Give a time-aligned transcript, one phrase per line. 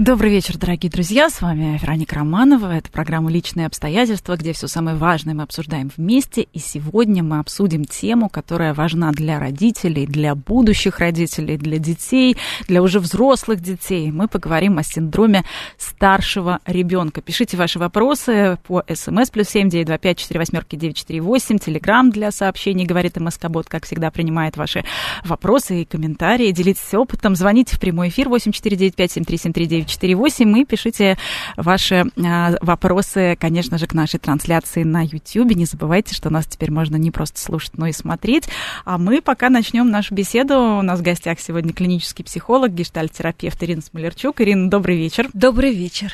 [0.00, 1.28] Добрый вечер, дорогие друзья.
[1.28, 2.74] С вами Вероника Романова.
[2.74, 6.40] Это программа «Личные обстоятельства», где все самое важное мы обсуждаем вместе.
[6.40, 12.80] И сегодня мы обсудим тему, которая важна для родителей, для будущих родителей, для детей, для
[12.80, 14.10] уже взрослых детей.
[14.10, 15.44] Мы поговорим о синдроме
[15.76, 17.20] старшего ребенка.
[17.20, 21.58] Пишите ваши вопросы по смс плюс семь девять два пять четыре восьмерки девять четыре восемь.
[21.58, 24.82] Телеграмм для сообщений, говорит МСК-бот, как всегда, принимает ваши
[25.26, 26.52] вопросы и комментарии.
[26.52, 27.36] Делитесь опытом.
[27.36, 30.64] Звоните в прямой эфир восемь четыре девять пять семь три семь три девять 948 и
[30.64, 31.18] пишите
[31.56, 35.54] ваши а, вопросы, конечно же, к нашей трансляции на YouTube.
[35.54, 38.48] Не забывайте, что нас теперь можно не просто слушать, но и смотреть.
[38.84, 40.54] А мы пока начнем нашу беседу.
[40.58, 44.40] У нас в гостях сегодня клинический психолог, гештальт-терапевт Ирина Смолерчук.
[44.40, 45.28] Ирина, добрый вечер.
[45.32, 46.12] Добрый вечер.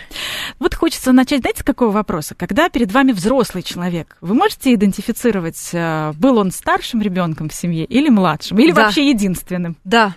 [0.58, 2.34] Вот хочется начать, знаете, с какого вопроса?
[2.34, 7.84] Когда перед вами взрослый человек, вы можете идентифицировать, а, был он старшим ребенком в семье
[7.84, 8.84] или младшим, или да.
[8.84, 9.77] вообще единственным?
[9.84, 10.14] Да.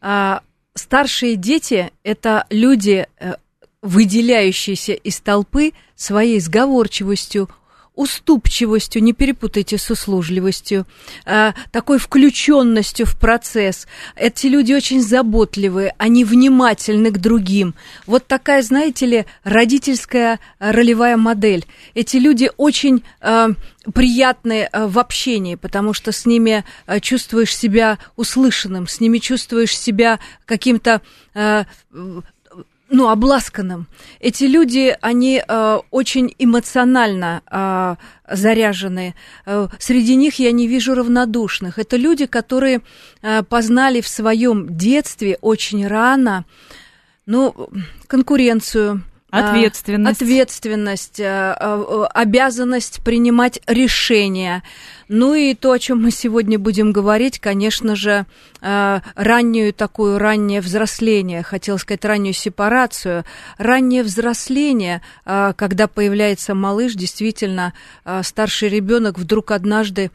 [0.00, 0.42] А,
[0.74, 3.34] старшие дети– это люди, э,
[3.82, 7.48] выделяющиеся из толпы своей сговорчивостью,
[7.94, 10.86] уступчивостью, не перепутайте с услужливостью,
[11.24, 13.86] а, такой включенностью в процесс.
[14.16, 17.74] Эти люди очень заботливые, они внимательны к другим.
[18.06, 21.66] Вот такая, знаете ли, родительская ролевая модель.
[21.94, 23.50] Эти люди очень а,
[23.92, 26.64] приятные а, в общении, потому что с ними
[27.00, 31.00] чувствуешь себя услышанным, с ними чувствуешь себя каким-то
[32.90, 33.86] ну, обласканным.
[34.20, 37.96] Эти люди, они э, очень эмоционально э,
[38.36, 39.14] заряжены.
[39.46, 41.78] Э, среди них я не вижу равнодушных.
[41.78, 42.82] Это люди, которые
[43.22, 46.44] э, познали в своем детстве очень рано,
[47.26, 47.70] ну,
[48.06, 49.02] конкуренцию,
[49.34, 50.22] Ответственность.
[50.22, 54.62] Ответственность, э, э, обязанность принимать решения.
[55.08, 58.26] Ну и то, о чем мы сегодня будем говорить, конечно же,
[58.60, 63.24] э, раннюю такую раннее взросление, хотел сказать раннюю сепарацию,
[63.58, 67.72] раннее взросление, когда появляется малыш, действительно
[68.22, 70.10] старший ребенок вдруг однажды,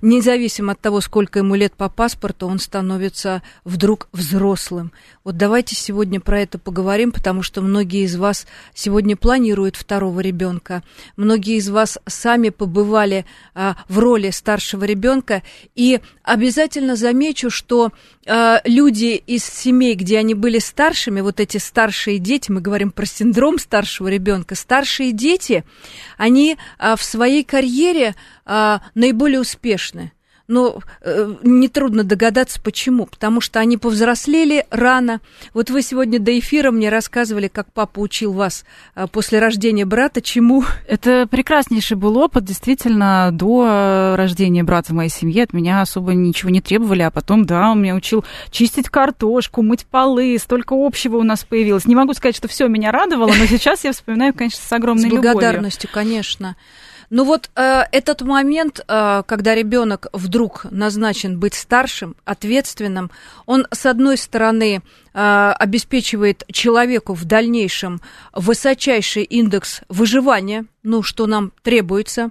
[0.00, 4.92] независимо от того, сколько ему лет по паспорту, он становится вдруг взрослым.
[5.24, 10.82] Вот давайте сегодня про это поговорим, потому что многие из вас сегодня планируют второго ребенка,
[11.16, 15.42] многие из вас сами побывали в роли старшего ребенка,
[15.74, 17.92] и обязательно замечу, что
[18.26, 23.06] а, люди из семей, где они были старшими, вот эти старшие дети, мы говорим про
[23.06, 25.64] синдром старшего ребенка, старшие дети,
[26.18, 28.14] они а, в своей карьере
[28.44, 30.12] а, наиболее успешны
[30.50, 33.06] но э, нетрудно догадаться, почему.
[33.06, 35.20] Потому что они повзрослели рано.
[35.54, 38.64] Вот вы сегодня до эфира мне рассказывали, как папа учил вас
[38.96, 40.64] э, после рождения брата чему.
[40.88, 42.44] Это прекраснейший был опыт.
[42.44, 47.02] Действительно, до рождения брата в моей семье от меня особо ничего не требовали.
[47.02, 50.36] А потом, да, он меня учил чистить картошку, мыть полы.
[50.38, 51.86] Столько общего у нас появилось.
[51.86, 55.30] Не могу сказать, что все меня радовало, но сейчас я вспоминаю, конечно, с огромной любовью.
[55.30, 56.10] С благодарностью, любовью.
[56.10, 56.56] конечно.
[57.10, 63.10] Ну вот э, этот момент, э, когда ребенок вдруг назначен быть старшим, ответственным,
[63.46, 64.80] он, с одной стороны,
[65.12, 68.00] э, обеспечивает человеку в дальнейшем
[68.32, 72.30] высочайший индекс выживания, ну, что нам требуется.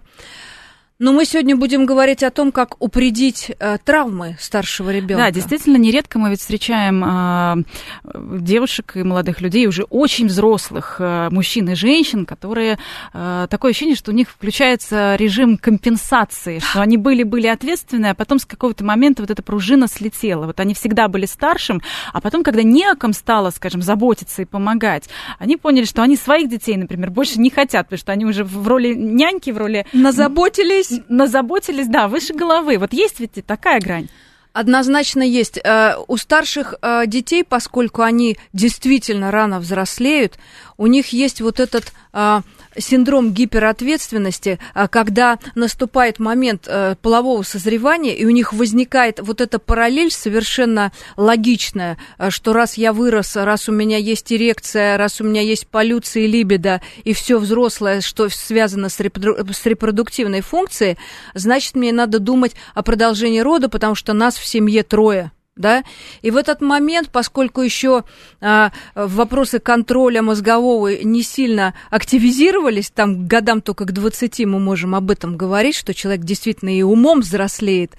[1.01, 5.23] Но мы сегодня будем говорить о том, как упредить э, травмы старшего ребенка.
[5.23, 11.29] Да, действительно, нередко мы ведь встречаем э, девушек и молодых людей, уже очень взрослых э,
[11.31, 12.79] мужчин и женщин, которые
[13.13, 18.37] э, такое ощущение, что у них включается режим компенсации, что они были-были ответственны, а потом
[18.37, 20.47] с какого-то момента вот эта пружина слетела.
[20.47, 21.81] Вот они всегда были старшим,
[22.11, 25.05] а потом, когда не о ком стало, скажем, заботиться и помогать,
[25.37, 28.67] они поняли, что они своих детей, например, больше не хотят, потому что они уже в
[28.67, 29.85] роли няньки, в роли...
[29.93, 31.39] Назаботились назаботились.
[31.39, 32.77] Назаботились, да, выше головы.
[32.77, 34.07] Вот есть ведь и такая грань.
[34.53, 35.59] Однозначно есть.
[35.63, 40.39] Э, у старших э, детей, поскольку они действительно рано взрослеют,
[40.77, 42.41] у них есть вот этот э,
[42.79, 49.59] синдром гиперответственности, а, когда наступает момент э, полового созревания, и у них возникает вот эта
[49.59, 55.23] параллель совершенно логичная, э, что раз я вырос, раз у меня есть эрекция, раз у
[55.23, 60.97] меня есть полюция и либидо, и все взрослое, что связано с, репроду- с репродуктивной функцией,
[61.33, 65.83] значит, мне надо думать о продолжении рода, потому что нас в семье трое да,
[66.21, 68.05] и в этот момент, поскольку еще
[68.39, 75.11] а, вопросы контроля мозгового не сильно активизировались, там годам только к 20 мы можем об
[75.11, 77.91] этом говорить, что человек действительно и умом взрослеет,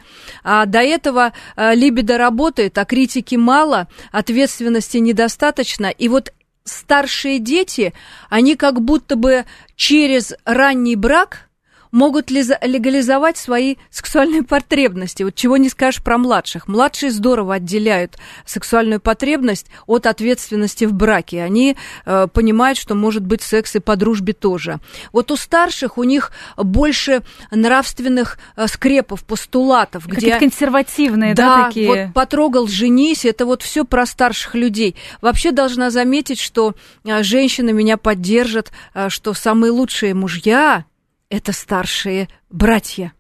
[0.43, 6.33] а до этого а, либидо работает, а критики мало, ответственности недостаточно, и вот
[6.65, 7.93] старшие дети,
[8.31, 9.45] они как будто бы
[9.77, 11.47] через ранний брак–
[11.93, 15.23] могут ли легализовать свои сексуальные потребности.
[15.23, 16.69] Вот чего не скажешь про младших.
[16.69, 21.43] Младшие здорово отделяют сексуальную потребность от ответственности в браке.
[21.43, 21.77] Они
[22.07, 24.79] э, понимают, что может быть секс и по дружбе тоже.
[25.13, 30.07] Вот у старших у них больше нравственных э, скрепов, постулатов.
[30.07, 30.37] Где...
[30.37, 31.89] консервативные, да, да такие?
[31.89, 34.97] вот потрогал, женись, это вот все про старших людей.
[35.21, 40.85] Вообще должна заметить, что э, женщины меня поддержат, э, что самые лучшие мужья
[41.31, 43.13] это старшие братья.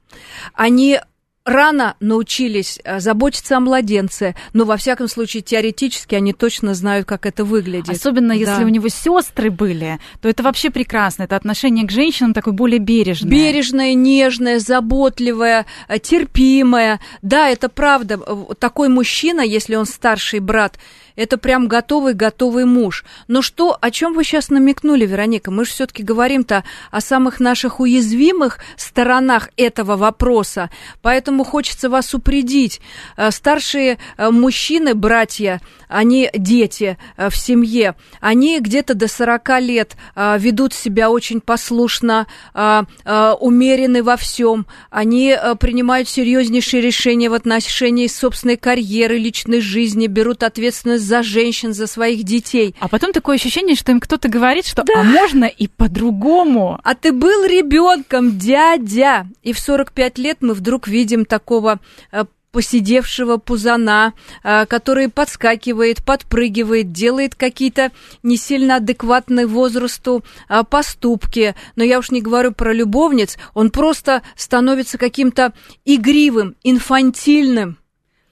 [0.55, 0.99] Они
[1.45, 7.27] рано научились э, заботиться о младенце, но во всяком случае теоретически они точно знают, как
[7.27, 7.89] это выглядит.
[7.89, 8.65] Особенно если да.
[8.65, 11.25] у него сестры были, то это вообще прекрасно.
[11.25, 13.31] Это отношение к женщинам такое более бережное.
[13.31, 17.01] Бережное, нежное, заботливое, э, терпимое.
[17.23, 18.19] Да, это правда.
[18.59, 20.79] Такой мужчина, если он старший брат,
[21.21, 23.05] это прям готовый-готовый муж.
[23.29, 25.51] Но что, о чем вы сейчас намекнули, Вероника?
[25.51, 30.71] Мы же все-таки говорим-то о самых наших уязвимых сторонах этого вопроса.
[31.03, 32.81] Поэтому хочется вас упредить.
[33.19, 39.97] Э, старшие э, мужчины, братья, они дети э, в семье, они где-то до 40 лет
[40.17, 44.67] ведут себя очень послушно, умерены во всем.
[44.91, 51.89] Они принимают серьезнейшие решения в отношении собственной карьеры, личной жизни, берут ответственность за женщин, за
[51.89, 52.77] своих детей.
[52.79, 55.01] А потом такое ощущение, что им кто-то говорит, что да.
[55.01, 56.79] а можно и по-другому.
[56.85, 59.27] А ты был ребенком, дядя.
[59.43, 61.81] И в 45 лет мы вдруг видим такого
[62.13, 64.13] э, посидевшего пузана,
[64.45, 67.91] э, который подскакивает, подпрыгивает, делает какие-то
[68.23, 71.57] не сильно адекватные возрасту э, поступки.
[71.75, 75.53] Но я уж не говорю про любовниц, он просто становится каким-то
[75.85, 77.79] игривым, инфантильным.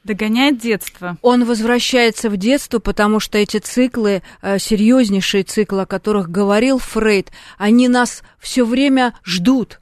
[0.09, 1.19] Догоняет детство.
[1.21, 7.31] Он возвращается в детство, потому что эти циклы, э, серьезнейшие циклы, о которых говорил Фрейд,
[7.59, 9.81] они нас все время ждут.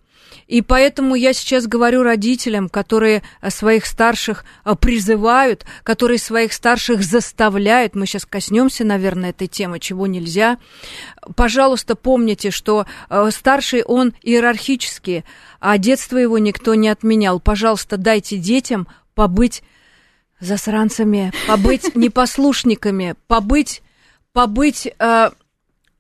[0.49, 7.05] И поэтому я сейчас говорю родителям, которые э, своих старших э, призывают, которые своих старших
[7.05, 7.95] заставляют.
[7.95, 10.59] Мы сейчас коснемся, наверное, этой темы, чего нельзя.
[11.37, 12.85] Пожалуйста, помните, что
[13.31, 15.25] старший он иерархический,
[15.61, 17.39] а детство его никто не отменял.
[17.39, 19.63] Пожалуйста, дайте детям побыть
[20.41, 23.83] засранцами, побыть непослушниками, побыть,
[24.33, 25.31] побыть э,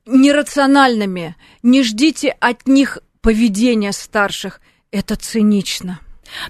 [0.07, 1.37] нерациональными.
[1.63, 4.61] Не ждите от них поведения старших.
[4.91, 6.01] Это цинично.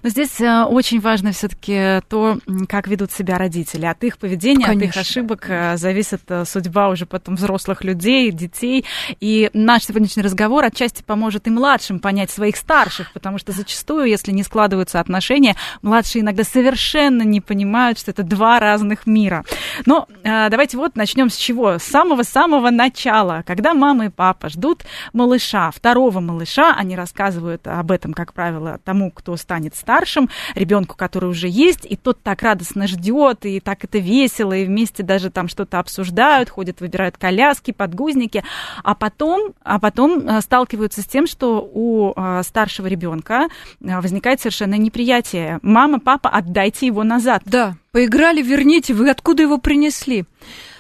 [0.03, 2.39] Но здесь э, очень важно все-таки то,
[2.69, 3.87] как ведут себя родители.
[3.87, 4.91] От их поведения, Конечно.
[4.91, 8.85] от их ошибок э, зависит э, судьба уже потом взрослых людей, детей.
[9.21, 14.33] И наш сегодняшний разговор отчасти поможет и младшим понять своих старших, потому что зачастую, если
[14.33, 19.45] не складываются отношения, младшие иногда совершенно не понимают, что это два разных мира.
[19.85, 21.79] Но давайте вот начнем с чего?
[21.79, 23.43] С самого-самого начала.
[23.47, 29.11] Когда мама и папа ждут малыша, второго малыша, они рассказывают об этом, как правило, тому,
[29.11, 33.85] кто станет станет старшим, ребенку, который уже есть, и тот так радостно ждет, и так
[33.85, 38.45] это весело, и вместе даже там что-то обсуждают, ходят, выбирают коляски, подгузники,
[38.85, 43.49] а потом, а потом э, сталкиваются с тем, что у э, старшего ребенка
[43.81, 45.59] э, возникает совершенно неприятие.
[45.63, 47.43] Мама, папа, отдайте его назад.
[47.45, 50.25] Да, поиграли, верните, вы откуда его принесли?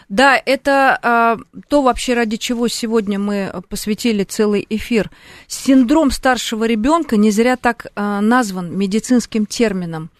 [0.08, 1.36] Да, это а,
[1.68, 5.10] то вообще, ради чего сегодня мы посвятили целый эфир.
[5.48, 10.10] Синдром старшего ребенка не зря так а, назван медицинским термином.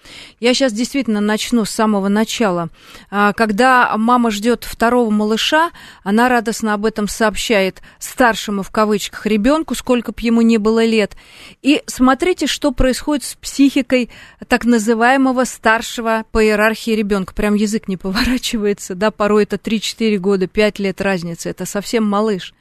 [0.41, 2.69] Я сейчас действительно начну с самого начала.
[3.13, 5.71] А, когда мама ждет второго малыша,
[6.03, 11.17] она радостно об этом сообщает старшему в кавычках ребенку, сколько бы ему ни было лет.
[11.63, 14.11] И смотрите, что происходит с психикой
[14.49, 17.35] так называемого старшего по иерархии ребенка.
[17.35, 22.05] Прям язык не поворачивается, да, порой это три 3-4 года, 5 лет разницы, это совсем
[22.05, 22.55] малыш.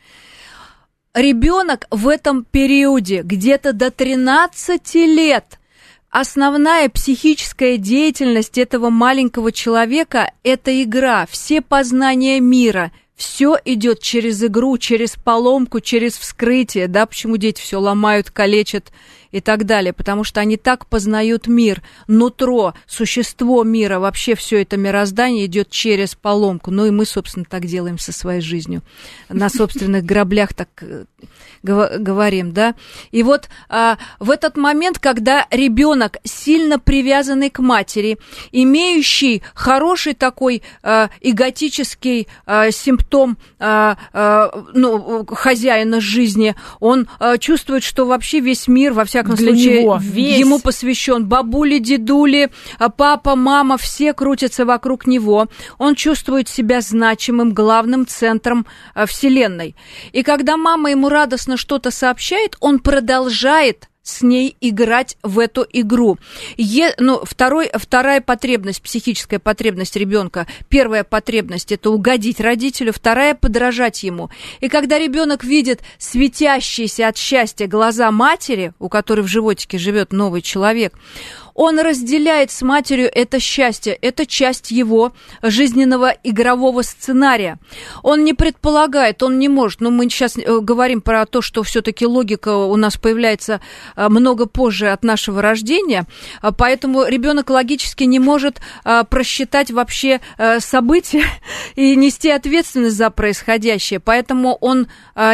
[1.14, 5.60] Ребенок в этом периоде где-то до 13 лет
[6.10, 14.78] основная психическая деятельность этого маленького человека– это игра, все познания мира, все идет через игру,
[14.78, 18.92] через поломку, через вскрытие, да, почему дети все ломают, калечат
[19.32, 24.78] и так далее, потому что они так познают мир, нутро, существо мира, вообще все это
[24.78, 26.72] мироздание идет через поломку.
[26.72, 28.82] Ну и мы, собственно, так делаем со своей жизнью.
[29.28, 31.06] На собственных граблях так э,
[31.64, 32.76] говорим, да.
[33.12, 38.18] И вот а, в этот момент, когда ребенок сильно привязанный к матери,
[38.52, 43.05] имеющий хороший такой а, эготический а, симптом
[43.60, 49.52] а, а, ну, хозяина жизни, он а, чувствует, что вообще весь мир, во всяком Для
[49.52, 50.40] случае, него, весь...
[50.40, 51.26] ему посвящен.
[51.26, 52.52] Бабули, дедули,
[52.98, 55.48] папа, мама, все крутятся вокруг него.
[55.78, 59.76] Он чувствует себя значимым, главным центром а, Вселенной.
[60.12, 66.18] И когда мама ему радостно что-то сообщает, он продолжает с ней играть в эту игру.
[66.58, 70.46] Е, ну, второй, вторая потребность, психическая потребность ребенка.
[70.70, 74.30] Первая потребность это угодить родителю, вторая подражать ему.
[74.62, 80.44] И когда ребенок видит светящиеся от счастья глаза матери, у которой в животике живет новый
[80.44, 80.94] человек,
[81.56, 87.58] он разделяет с матерью это счастье, это часть его жизненного игрового сценария.
[88.04, 89.80] Он не предполагает, он не может.
[89.80, 93.62] Но ну, мы сейчас э, говорим про то, что все-таки логика у нас появляется
[93.96, 96.06] э, много позже от нашего рождения,
[96.42, 100.20] а поэтому ребенок логически не может э, просчитать вообще
[100.60, 101.24] события
[101.76, 104.02] и нести ответственность за происходящее.
[104.02, 104.88] Поэтому он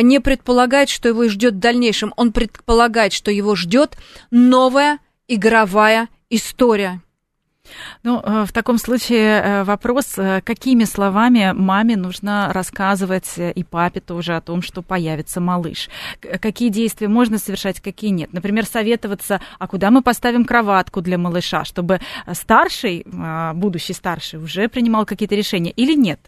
[0.04, 2.14] не предполагает, что его ждет в дальнейшем.
[2.16, 3.98] Он предполагает, что его ждет
[4.30, 5.00] новая
[5.34, 7.02] игровая история.
[8.04, 14.00] Ну, э, в таком случае э, вопрос, э, какими словами маме нужно рассказывать и папе
[14.00, 15.90] тоже о том, что появится малыш?
[16.20, 18.34] Какие действия можно совершать, какие нет?
[18.34, 22.00] Например, советоваться, а куда мы поставим кроватку для малыша, чтобы
[22.34, 23.06] старший,
[23.54, 26.20] будущий старший, уже принимал какие-то решения или нет?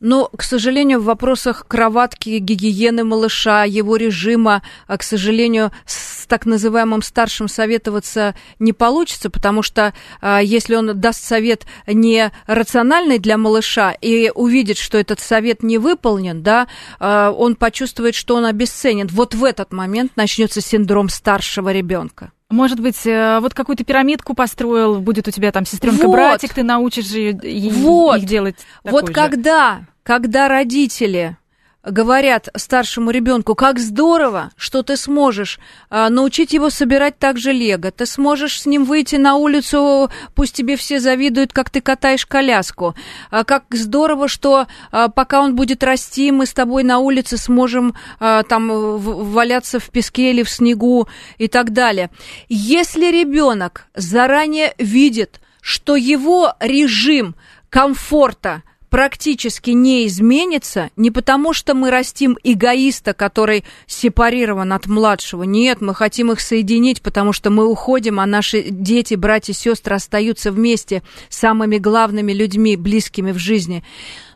[0.00, 6.46] Но, к сожалению, в вопросах кроватки, гигиены малыша, его режима, а, к сожалению, с так
[6.46, 13.38] называемым старшим советоваться не получится, потому что а, если он даст совет не рациональный для
[13.38, 16.66] малыша и увидит, что этот совет не выполнен, да,
[16.98, 19.08] а, он почувствует, что он обесценен.
[19.08, 22.32] Вот в этот момент начнется синдром старшего ребенка.
[22.50, 26.12] Может быть, э, вот какую-то пирамидку построил, будет у тебя там сестренка, вот.
[26.54, 27.38] ты научишь ее
[27.72, 28.18] вот.
[28.18, 28.56] их делать.
[28.84, 29.12] Вот же.
[29.12, 31.36] когда, когда родители
[31.84, 35.58] говорят старшему ребенку, как здорово, что ты сможешь
[35.90, 40.54] а, научить его собирать так же лего, ты сможешь с ним выйти на улицу, пусть
[40.54, 42.94] тебе все завидуют, как ты катаешь коляску,
[43.30, 47.94] а, как здорово, что а, пока он будет расти, мы с тобой на улице сможем
[48.18, 52.10] а, там в, валяться в песке или в снегу и так далее.
[52.48, 57.34] Если ребенок заранее видит, что его режим
[57.68, 58.62] комфорта–
[58.94, 65.42] практически не изменится не потому, что мы растим эгоиста, который сепарирован от младшего.
[65.42, 70.52] Нет, мы хотим их соединить, потому что мы уходим, а наши дети, братья сестры остаются
[70.52, 73.82] вместе самыми главными людьми, близкими в жизни.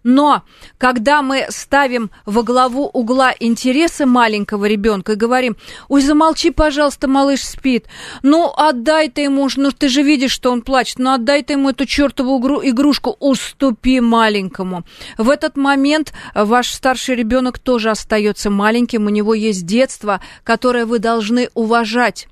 [0.03, 0.43] Но
[0.79, 5.57] когда мы ставим во главу угла интересы маленького ребенка и говорим,
[5.89, 7.87] ой, замолчи, пожалуйста, малыш спит,
[8.23, 11.71] ну отдай ты ему, ну ты же видишь, что он плачет, ну отдай ты ему
[11.71, 14.85] эту чертову игрушку, уступи маленькому.
[15.17, 20.99] В этот момент ваш старший ребенок тоже остается маленьким, у него есть детство, которое вы
[20.99, 22.29] должны уважать.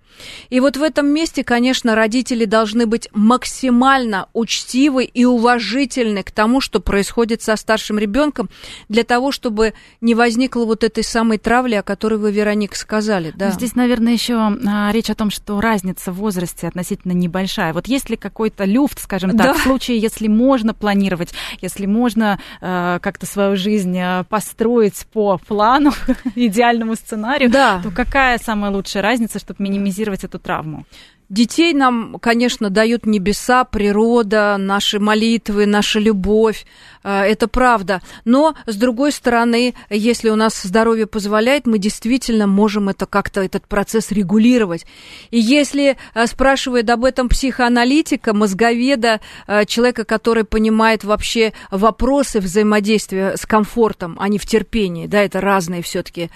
[0.51, 6.61] И вот в этом месте, конечно, родители должны быть максимально учтивы и уважительны к тому,
[6.61, 8.49] что происходит со старшим ребенком,
[8.89, 13.33] для того, чтобы не возникло вот этой самой травли, о которой вы, Вероника, сказали.
[13.37, 13.51] Да.
[13.51, 17.73] Здесь, наверное, еще а, речь о том, что разница в возрасте относительно небольшая.
[17.73, 19.55] Вот есть ли какой-то люфт, скажем так, да.
[19.55, 25.93] в случае, если можно планировать, если можно э, как-то свою жизнь а, построить по плану,
[26.35, 27.81] идеальному сценарию, да.
[27.83, 30.85] то какая самая лучшая разница, чтобы минимизировать компенсировать эту травму?
[31.29, 36.67] Детей нам, конечно, дают небеса, природа, наши молитвы, наша любовь.
[37.07, 38.03] Э, это правда.
[38.25, 43.69] Но, с другой стороны, если у нас здоровье позволяет, мы действительно можем это как-то, этот
[43.69, 44.85] процесс регулировать.
[45.31, 53.37] И если э, спрашивает об этом психоаналитика, мозговеда, э, человека, который понимает вообще вопросы взаимодействия
[53.37, 56.31] с комфортом, а не в терпении, да, это разные все-таки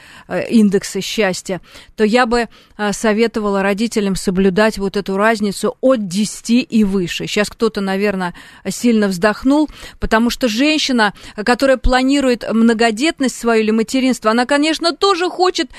[0.49, 1.61] индексы счастья,
[1.97, 2.49] то я бы
[2.93, 7.27] советовала родителям соблюдать вот эту разницу от 10 и выше.
[7.27, 8.35] Сейчас кто-то, наверное,
[8.69, 11.15] сильно вздохнул, потому что женщина,
[11.45, 15.71] которая планирует многодетность свою или материнство, она, конечно, тоже хочет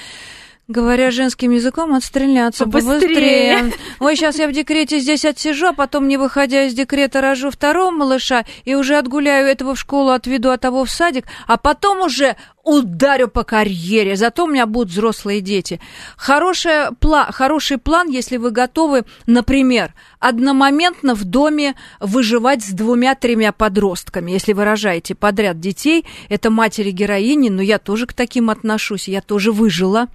[0.72, 3.58] Говоря женским языком, отстреляться побыстрее.
[3.58, 3.74] побыстрее.
[4.00, 7.92] Ой, сейчас я в декрете здесь отсижу, а потом, не выходя из декрета, рожу второго
[7.92, 12.38] малыша и уже отгуляю этого в школу, отведу, а того в садик, а потом уже
[12.64, 15.80] ударю по карьере, зато у меня будут взрослые дети.
[16.16, 24.32] Хорошая, пла, хороший план, если вы готовы, например, одномоментно в доме выживать с двумя-тремя подростками.
[24.32, 29.52] Если вы рожаете подряд детей, это матери-героини, но я тоже к таким отношусь, я тоже
[29.52, 30.08] выжила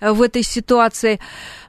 [0.00, 1.20] э, в этой ситуации.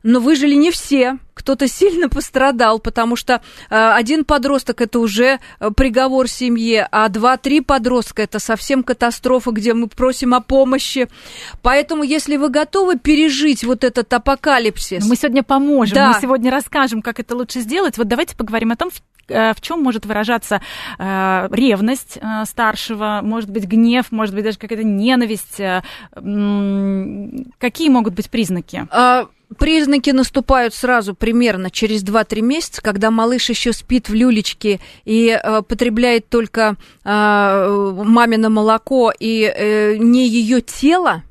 [0.03, 5.72] Но выжили не все, кто-то сильно пострадал, потому что э, один подросток это уже э,
[5.75, 11.10] приговор семье, а два-три подростка это совсем катастрофа, где мы просим о помощи.
[11.62, 16.13] Поэтому, если вы готовы пережить вот этот апокалипсис, мы сегодня поможем, да.
[16.13, 17.98] мы сегодня расскажем, как это лучше сделать.
[17.98, 18.91] Вот давайте поговорим о том,
[19.27, 20.62] в чем может выражаться
[21.00, 25.60] э, ревность э, старшего, может быть гнев, может быть даже какая-то ненависть.
[25.60, 25.81] Э,
[27.57, 28.86] какие могут быть признаки?
[28.91, 35.29] А, Признаки наступают сразу примерно через 2-3 месяца, когда малыш еще спит в люлечке и
[35.29, 41.24] э, потребляет только э, мамино молоко и э, не ее тело.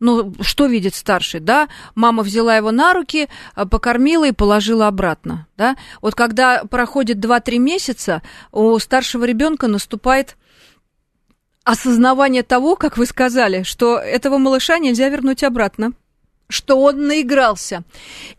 [0.00, 1.68] Ну, что видит старший, да?
[1.94, 5.76] Мама взяла его на руки, э, покормила и положила обратно, да?
[6.02, 10.36] Вот когда проходит 2-3 месяца, у старшего ребенка наступает
[11.64, 15.92] осознавание того, как вы сказали, что этого малыша нельзя вернуть обратно
[16.48, 17.82] что он наигрался.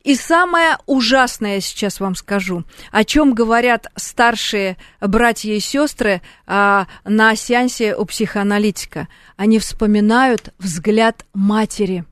[0.03, 7.35] И самое ужасное сейчас вам скажу, о чем говорят старшие братья и сестры а, на
[7.35, 9.07] сеансе у психоаналитика.
[9.37, 12.05] Они вспоминают взгляд матери.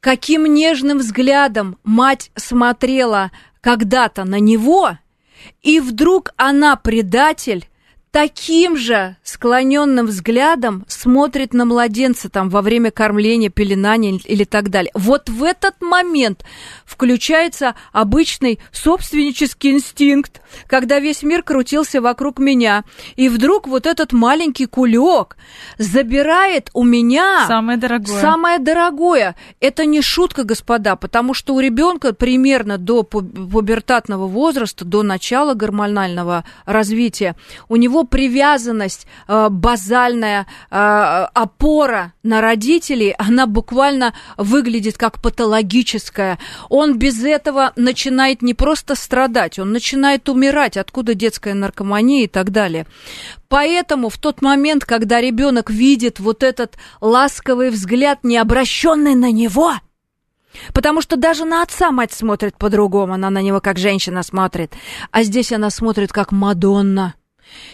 [0.00, 3.30] Каким нежным взглядом мать смотрела
[3.60, 4.98] когда-то на него,
[5.62, 7.66] и вдруг она предатель,
[8.14, 14.92] таким же склоненным взглядом смотрит на младенца там во время кормления, пеленания или так далее.
[14.94, 16.44] Вот в этот момент
[16.84, 22.84] включается обычный собственнический инстинкт, когда весь мир крутился вокруг меня,
[23.16, 25.36] и вдруг вот этот маленький кулек
[25.78, 28.20] забирает у меня самое дорогое.
[28.20, 29.34] Самое дорогое.
[29.58, 36.44] Это не шутка, господа, потому что у ребенка примерно до пубертатного возраста, до начала гормонального
[36.64, 37.34] развития,
[37.68, 46.38] у него привязанность, э, базальная э, опора на родителей, она буквально выглядит как патологическая.
[46.68, 52.50] Он без этого начинает не просто страдать, он начинает умирать, откуда детская наркомания и так
[52.50, 52.86] далее.
[53.48, 59.74] Поэтому в тот момент, когда ребенок видит вот этот ласковый взгляд, не обращенный на него,
[60.72, 64.72] Потому что даже на отца мать смотрит по-другому, она на него как женщина смотрит.
[65.10, 67.14] А здесь она смотрит как Мадонна.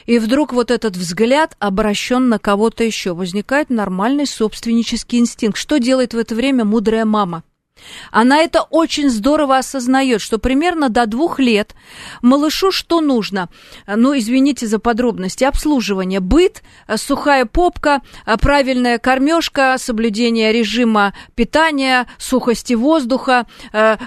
[0.07, 3.15] И вдруг вот этот взгляд обращен на кого-то еще.
[3.15, 5.57] Возникает нормальный собственнический инстинкт.
[5.57, 7.45] Что делает в это время мудрая мама?
[8.11, 11.75] Она это очень здорово осознает, что примерно до двух лет
[12.23, 13.49] малышу что нужно?
[13.87, 15.45] Ну, извините за подробности.
[15.45, 16.63] Обслуживание, быт,
[16.97, 18.03] сухая попка,
[18.41, 23.47] правильная кормежка, соблюдение режима питания, сухости воздуха,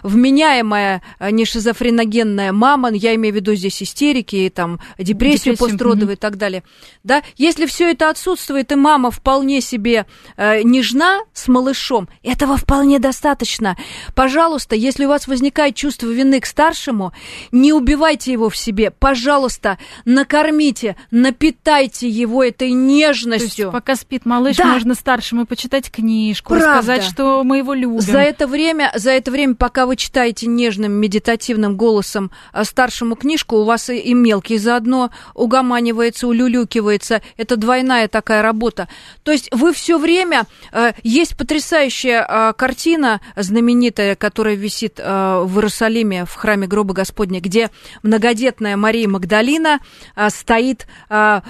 [0.04, 6.20] вменяемая не шизофреногенная мама, я имею в виду здесь истерики, там, депрессию, депрессию постродовую и
[6.20, 6.64] так далее.
[7.04, 7.24] Да?
[7.38, 10.06] Если все это отсутствует, и мама вполне себе
[10.38, 13.78] нежна с малышом, этого вполне достаточно конечно,
[14.16, 17.14] пожалуйста, если у вас возникает чувство вины к старшему,
[17.52, 18.92] не убивайте его в себе.
[18.92, 23.56] Пожалуйста, накормите, напитайте его этой нежностью.
[23.56, 24.66] То есть, пока спит малыш, да.
[24.66, 26.82] можно старшему почитать книжку, Правда.
[26.82, 28.02] сказать, что мы его любим.
[28.02, 33.58] За это время, за это время, пока вы читаете нежным медитативным голосом э, старшему книжку,
[33.58, 37.22] у вас и мелкий заодно угоманивается, улюлюкивается.
[37.38, 38.88] Это двойная такая работа.
[39.24, 40.44] То есть вы все время...
[40.72, 43.22] Э, есть потрясающая э, картина
[43.54, 45.04] знаменитая, которая висит э,
[45.44, 47.70] в Иерусалиме в храме гроба Господня, где
[48.02, 49.80] многодетная Мария Магдалина
[50.16, 51.42] э, стоит э,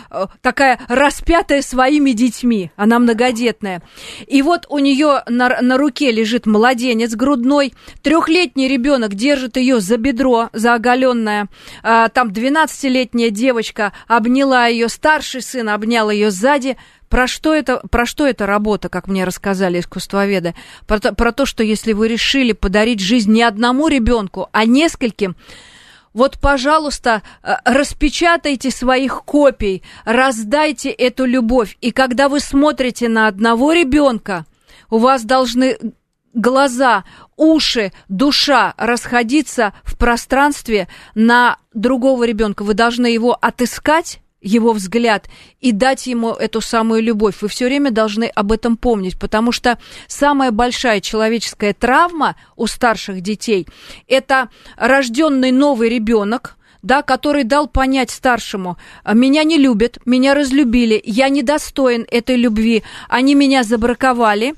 [0.42, 2.72] такая распятая своими детьми.
[2.76, 3.82] Она многодетная.
[4.28, 7.74] И вот у нее на, на руке лежит младенец грудной.
[8.02, 11.48] Трехлетний ребенок держит ее за бедро, за оголенное.
[11.82, 16.76] Там 12-летняя девочка обняла ее, старший сын обнял ее сзади.
[17.13, 20.56] Про что это, про что эта работа, как мне рассказали искусствоведы?
[20.88, 25.36] Про то, про то, что если вы решили подарить жизнь не одному ребенку, а нескольким,
[26.15, 31.78] вот, пожалуйста, э, распечатайте своих копий, раздайте эту любовь.
[31.82, 34.47] И когда вы смотрите на одного ребенка,
[34.89, 35.78] у вас должны
[36.34, 37.04] глаза,
[37.38, 42.63] уши, душа расходиться в пространстве на другого ребенка.
[42.63, 45.27] Вы должны его отыскать его взгляд
[45.62, 47.36] и дать ему эту самую любовь.
[47.41, 53.21] Вы все время должны об этом помнить, потому что самая большая человеческая травма у старших
[53.21, 53.67] детей–
[54.08, 58.77] это рожденный новый ребенок, да, который дал понять старшему,
[59.12, 64.53] меня не любят, меня разлюбили, я недостоин этой любви, они меня забраковали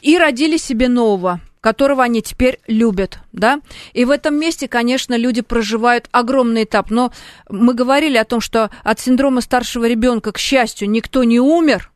[0.00, 3.60] и родили себе нового которого они теперь любят, да.
[3.92, 6.92] И в этом месте, конечно, люди проживают огромный этап.
[6.92, 7.10] Но
[7.50, 11.90] мы говорили о том, что от синдрома старшего ребенка, к счастью, никто не умер,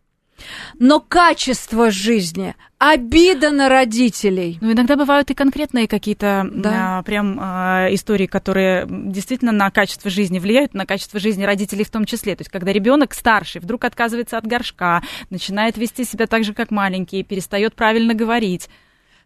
[0.80, 4.58] но качество жизни, обида на родителей.
[4.60, 6.98] Ну, иногда бывают и конкретные какие-то да.
[6.98, 11.90] а, прям а, истории, которые действительно на качество жизни влияют, на качество жизни родителей в
[11.90, 12.34] том числе.
[12.34, 16.72] То есть, когда ребенок старший вдруг отказывается от горшка, начинает вести себя так же, как
[16.72, 18.68] маленький, перестает правильно говорить.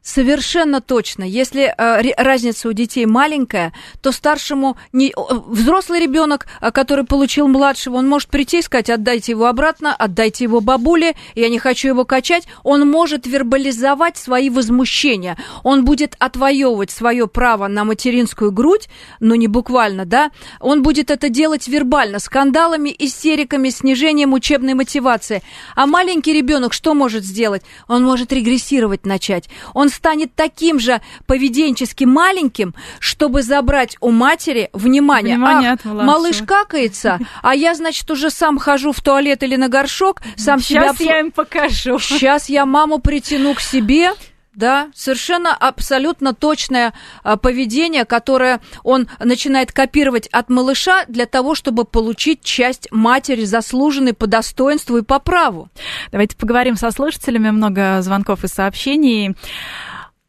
[0.05, 1.25] Совершенно точно.
[1.25, 7.97] Если э, разница у детей маленькая, то старшему не взрослый ребенок, э, который получил младшего,
[7.97, 12.05] он может прийти и сказать: отдайте его обратно, отдайте его бабуле, я не хочу его
[12.05, 12.47] качать.
[12.65, 15.39] Он может вербализовать свои возмущения.
[15.63, 18.91] Он будет отвоевывать свое право на материнскую грудь,
[19.21, 20.33] но не буквально, да.
[20.61, 25.43] Он будет это делать вербально, скандалами, истериками, снижением учебной мотивации.
[25.75, 27.63] А маленький ребенок что может сделать?
[27.89, 29.49] Он может регрессировать начать.
[29.73, 35.37] Он станет таким же поведенчески маленьким, чтобы забрать у матери внимание.
[35.37, 40.21] внимание Ах, малыш какается, а я, значит, уже сам хожу в туалет или на горшок,
[40.37, 40.95] сам Сейчас себя...
[40.95, 41.99] Сейчас я им покажу.
[41.99, 44.13] Сейчас я маму притяну к себе
[44.55, 51.85] да, совершенно абсолютно точное а, поведение, которое он начинает копировать от малыша для того, чтобы
[51.85, 55.69] получить часть матери, заслуженной по достоинству и по праву.
[56.13, 59.35] Давайте поговорим со слушателями, много звонков и сообщений.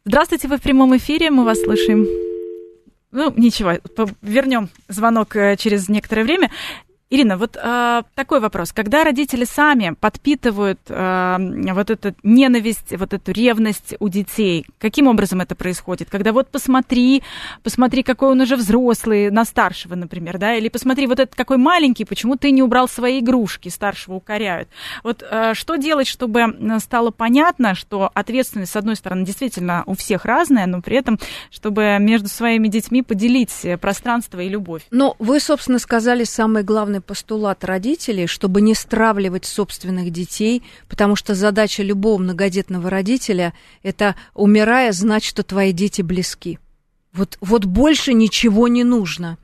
[0.04, 2.06] Здравствуйте, вы в прямом эфире, мы вас слышим.
[3.12, 3.72] Ну, ничего,
[4.20, 6.50] вернем звонок э, через некоторое время.
[7.08, 8.72] Ирина, вот э, такой вопрос.
[8.72, 15.40] Когда родители сами подпитывают э, вот эту ненависть, вот эту ревность у детей, каким образом
[15.40, 16.10] это происходит?
[16.10, 17.22] Когда вот посмотри,
[17.62, 22.04] посмотри, какой он уже взрослый, на старшего, например, да, или посмотри, вот этот какой маленький,
[22.04, 24.68] почему ты не убрал свои игрушки, старшего укоряют.
[25.04, 30.24] Вот э, что делать, чтобы стало понятно, что ответственность, с одной стороны, действительно у всех
[30.24, 31.20] разная, но при этом,
[31.52, 34.82] чтобы между своими детьми поделить пространство и любовь?
[34.90, 41.16] Ну, вы, собственно, сказали самое главное главный постулат родителей, чтобы не стравливать собственных детей, потому
[41.16, 46.58] что задача любого многодетного родителя– это, умирая, знать, что твои дети близки.
[47.12, 49.38] Вот, вот больше ничего не нужно.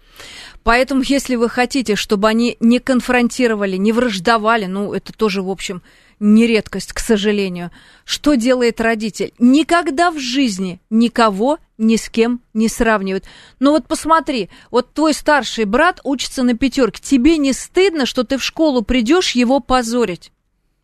[0.63, 5.83] Поэтому, если вы хотите, чтобы они не конфронтировали, не враждовали, ну, это тоже, в общем,
[6.23, 7.73] не редкость, к сожалению.
[8.05, 9.35] Что делает родитель?
[9.41, 13.25] Никогда в жизни никого ни с кем не сравнивает.
[13.59, 17.03] Но вот посмотри, вот твой старший брат учится на пятерке.
[17.03, 20.31] Тебе не стыдно, что ты в школу придешь его позорить?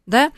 [0.06, 0.32] Да?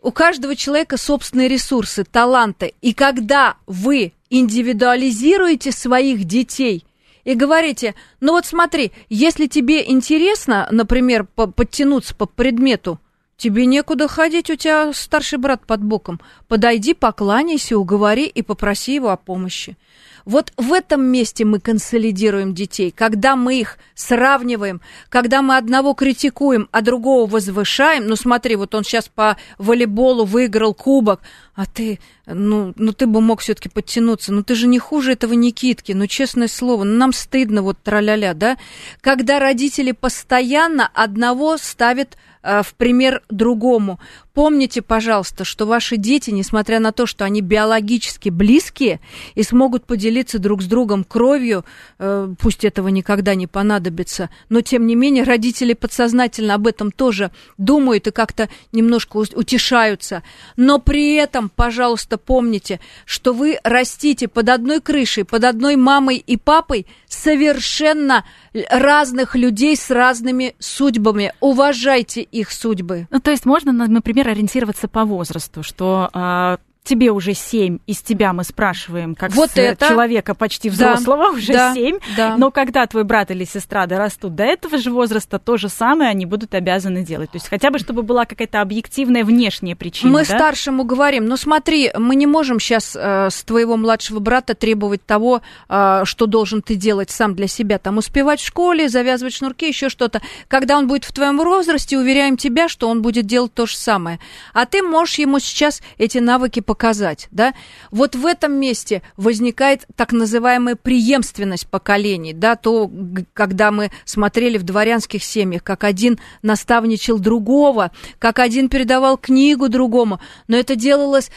[0.00, 2.74] У каждого человека собственные ресурсы, таланты.
[2.82, 6.84] И когда вы индивидуализируете своих детей
[7.22, 12.98] и говорите, ну вот смотри, если тебе интересно, например, подтянуться по предмету,
[13.36, 16.20] Тебе некуда ходить, у тебя старший брат под боком.
[16.48, 19.76] Подойди, покланяйся, уговори и попроси его о помощи.
[20.24, 26.68] Вот в этом месте мы консолидируем детей, когда мы их сравниваем, когда мы одного критикуем,
[26.72, 28.08] а другого возвышаем.
[28.08, 31.20] Ну смотри, вот он сейчас по волейболу выиграл кубок,
[31.54, 35.34] а ты, ну, ну ты бы мог все-таки подтянуться, ну ты же не хуже этого
[35.34, 38.56] Никитки, ну честное слово, ну нам стыдно вот траля-ля, да?
[39.00, 43.98] Когда родители постоянно одного ставят в пример другому.
[44.36, 49.00] Помните, пожалуйста, что ваши дети, несмотря на то, что они биологически близкие
[49.34, 51.64] и смогут поделиться друг с другом кровью,
[51.98, 57.30] э, пусть этого никогда не понадобится, но тем не менее родители подсознательно об этом тоже
[57.56, 60.22] думают и как-то немножко утешаются.
[60.56, 66.36] Но при этом, пожалуйста, помните, что вы растите под одной крышей, под одной мамой и
[66.36, 68.24] папой совершенно
[68.70, 71.32] разных людей с разными судьбами.
[71.40, 73.08] Уважайте их судьбы.
[73.10, 78.32] Ну, то есть можно, например, ориентироваться по возрасту, что а, тебе уже семь, из тебя
[78.32, 79.88] мы спрашиваем, как вот с это.
[79.88, 81.98] человека почти взрослого, да, уже да, семь.
[82.16, 82.36] Да.
[82.36, 86.24] Но когда твой брат или сестра дорастут до этого же возраста, то же самое они
[86.24, 87.30] будут обязаны делать.
[87.32, 90.12] То есть хотя бы, чтобы была какая-то объективная внешняя причина.
[90.12, 90.36] Мы да?
[90.36, 95.42] старшему говорим, ну смотри, мы не можем сейчас э, с твоего младшего брата требовать того,
[95.68, 97.78] э, что должен ты делать сам для себя.
[97.78, 100.22] Там успевать в школе, завязывать шнурки, еще что-то.
[100.48, 104.20] Когда он будет в твоем возрасте, уверяем тебя, что он будет делать то же самое.
[104.54, 107.54] А ты можешь ему сейчас эти навыки показать показать, да?
[107.90, 112.90] Вот в этом месте возникает так называемая преемственность поколений, да, то,
[113.32, 120.20] когда мы смотрели в дворянских семьях, как один наставничал другого, как один передавал книгу другому,
[120.48, 121.30] но это делалось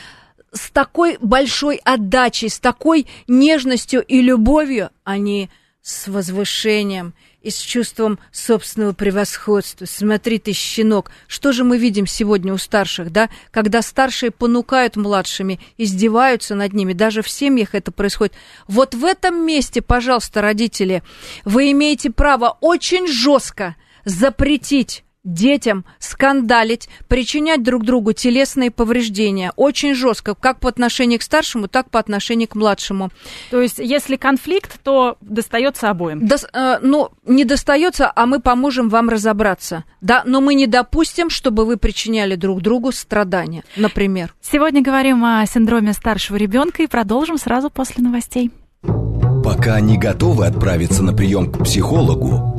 [0.51, 5.49] с такой большой отдачей, с такой нежностью и любовью, а не
[5.81, 9.85] с возвышением и с чувством собственного превосходства.
[9.85, 13.29] Смотри ты, щенок, что же мы видим сегодня у старших, да?
[13.51, 18.33] Когда старшие понукают младшими, издеваются над ними, даже в семьях это происходит.
[18.67, 21.03] Вот в этом месте, пожалуйста, родители,
[21.45, 23.75] вы имеете право очень жестко
[24.05, 29.51] запретить детям скандалить, причинять друг другу телесные повреждения.
[29.55, 33.09] Очень жестко, как по отношению к старшему, так по отношению к младшему.
[33.51, 36.25] То есть, если конфликт, то достается обоим?
[36.25, 39.83] До, э, ну, не достается, а мы поможем вам разобраться.
[40.01, 44.33] Да, но мы не допустим, чтобы вы причиняли друг другу страдания, например.
[44.41, 48.51] Сегодня говорим о синдроме старшего ребенка и продолжим сразу после новостей.
[49.43, 52.58] Пока не готовы отправиться на прием к психологу,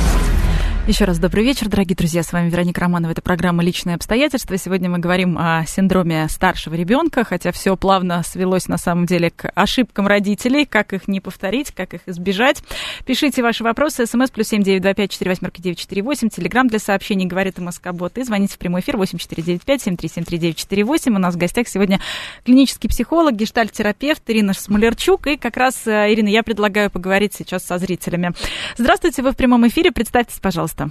[0.87, 2.23] Еще раз добрый вечер, дорогие друзья.
[2.23, 3.11] С вами Вероника Романова.
[3.11, 4.57] Это программа «Личные обстоятельства».
[4.57, 9.51] Сегодня мы говорим о синдроме старшего ребенка, хотя все плавно свелось на самом деле к
[9.53, 12.63] ошибкам родителей, как их не повторить, как их избежать.
[13.05, 14.07] Пишите ваши вопросы.
[14.07, 16.29] СМС плюс семь девять два пять четыре восьмерки девять четыре восемь.
[16.29, 18.17] Телеграмм для сообщений говорит МСК Бот.
[18.17, 20.83] И звоните в прямой эфир восемь четыре девять пять семь три семь три девять четыре
[20.83, 21.15] восемь.
[21.15, 22.01] У нас в гостях сегодня
[22.43, 25.27] клинический психолог, гештальт-терапевт Ирина Смолерчук.
[25.27, 28.33] И как раз, э, Ирина, я предлагаю поговорить сейчас со зрителями.
[28.77, 29.91] Здравствуйте, вы в прямом эфире.
[29.91, 30.89] Представьтесь, пожалуйста пожалуйста.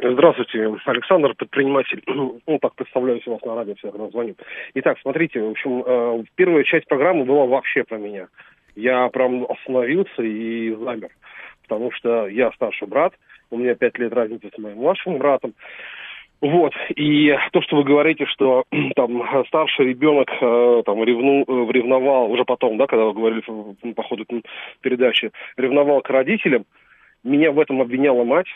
[0.00, 2.02] Здравствуйте, Александр, предприниматель.
[2.46, 4.34] Ну, так представляюсь у вас на радио, всех звоню.
[4.74, 8.28] Итак, смотрите, в общем, э, первая часть программы была вообще про меня.
[8.76, 11.10] Я прям остановился и замер,
[11.62, 13.14] потому что я старший брат,
[13.50, 15.54] у меня пять лет разницы с моим младшим братом.
[16.40, 18.64] Вот, и то, что вы говорите, что
[18.96, 24.02] там старший ребенок э, там ревну, э, ревновал, уже потом, да, когда вы говорили по
[24.02, 24.26] ходу
[24.80, 26.64] передачи, ревновал к родителям,
[27.22, 28.48] меня в этом обвиняла мать,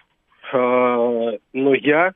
[0.52, 2.12] но я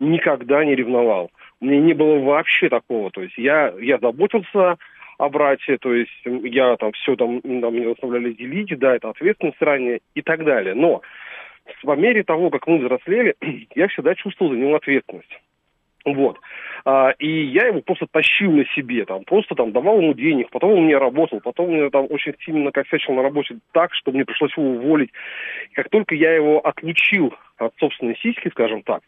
[0.00, 1.30] никогда не ревновал.
[1.60, 3.10] У меня не было вообще такого.
[3.10, 4.76] То есть я, я заботился
[5.18, 9.62] о брате, то есть я там все там, там меня заставляли делить, да, это ответственность
[9.62, 10.74] ранее и так далее.
[10.74, 11.02] Но
[11.82, 13.36] по мере того, как мы взрослели,
[13.74, 15.40] я всегда чувствовал за него ответственность.
[16.04, 16.38] Вот.
[16.84, 20.72] А, и я его просто тащил на себе, там, просто там давал ему денег, потом
[20.72, 24.56] он меня работал, потом меня там очень сильно накосячил на работе так, что мне пришлось
[24.56, 25.10] его уволить.
[25.70, 29.02] И как только я его отлучил от собственной сиськи, скажем так,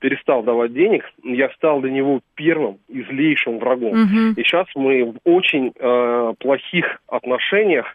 [0.00, 3.92] перестал давать денег, я стал для него первым и злейшим врагом.
[3.92, 4.32] Угу.
[4.36, 7.86] И сейчас мы в очень э, плохих отношениях,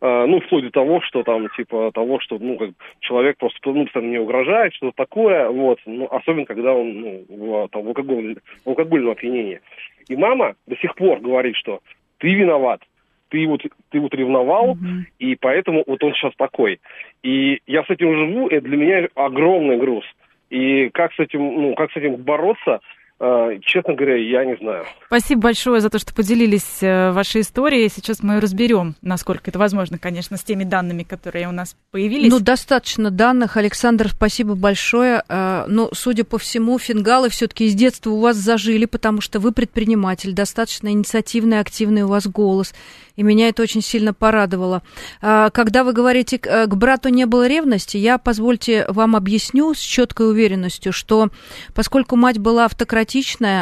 [0.00, 4.10] ну, вплоть до того, что там, типа, того, что, ну, как человек просто, ну, постоянно
[4.10, 8.68] мне угрожает, что-то такое, вот, ну, особенно, когда он, ну, в, там, в, алкоголь, в
[8.68, 9.60] алкогольном опьянении.
[10.08, 11.80] И мама до сих пор говорит, что
[12.18, 12.80] ты виноват,
[13.28, 15.02] ты вот, ты вот ревновал, mm-hmm.
[15.18, 16.80] и поэтому вот он сейчас такой.
[17.22, 20.04] И я с этим живу, это для меня огромный груз.
[20.50, 22.78] И как с этим, ну, как с этим бороться, э,
[23.20, 24.84] честно говоря, я не знаю.
[25.06, 27.88] Спасибо большое за то, что поделились э, вашей историей.
[27.88, 32.30] Сейчас мы разберем, насколько это возможно, конечно, с теми данными, которые у нас появились.
[32.30, 33.56] Ну, достаточно данных.
[33.56, 35.24] Александр, спасибо большое.
[35.28, 39.50] Э, но, судя по всему, фингалы все-таки из детства у вас зажили, потому что вы
[39.50, 42.72] предприниматель, достаточно инициативный, активный у вас голос
[43.18, 44.82] и меня это очень сильно порадовало.
[45.20, 50.30] Когда вы говорите, э, к брату не было ревности, я, позвольте, вам объясню с четкой
[50.30, 51.28] уверенностью, что
[51.74, 53.07] поскольку мать была автократичная,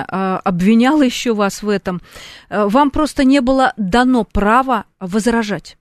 [0.09, 2.00] а, обвиняла еще вас в этом,
[2.48, 5.76] э, вам просто не было дано право возражать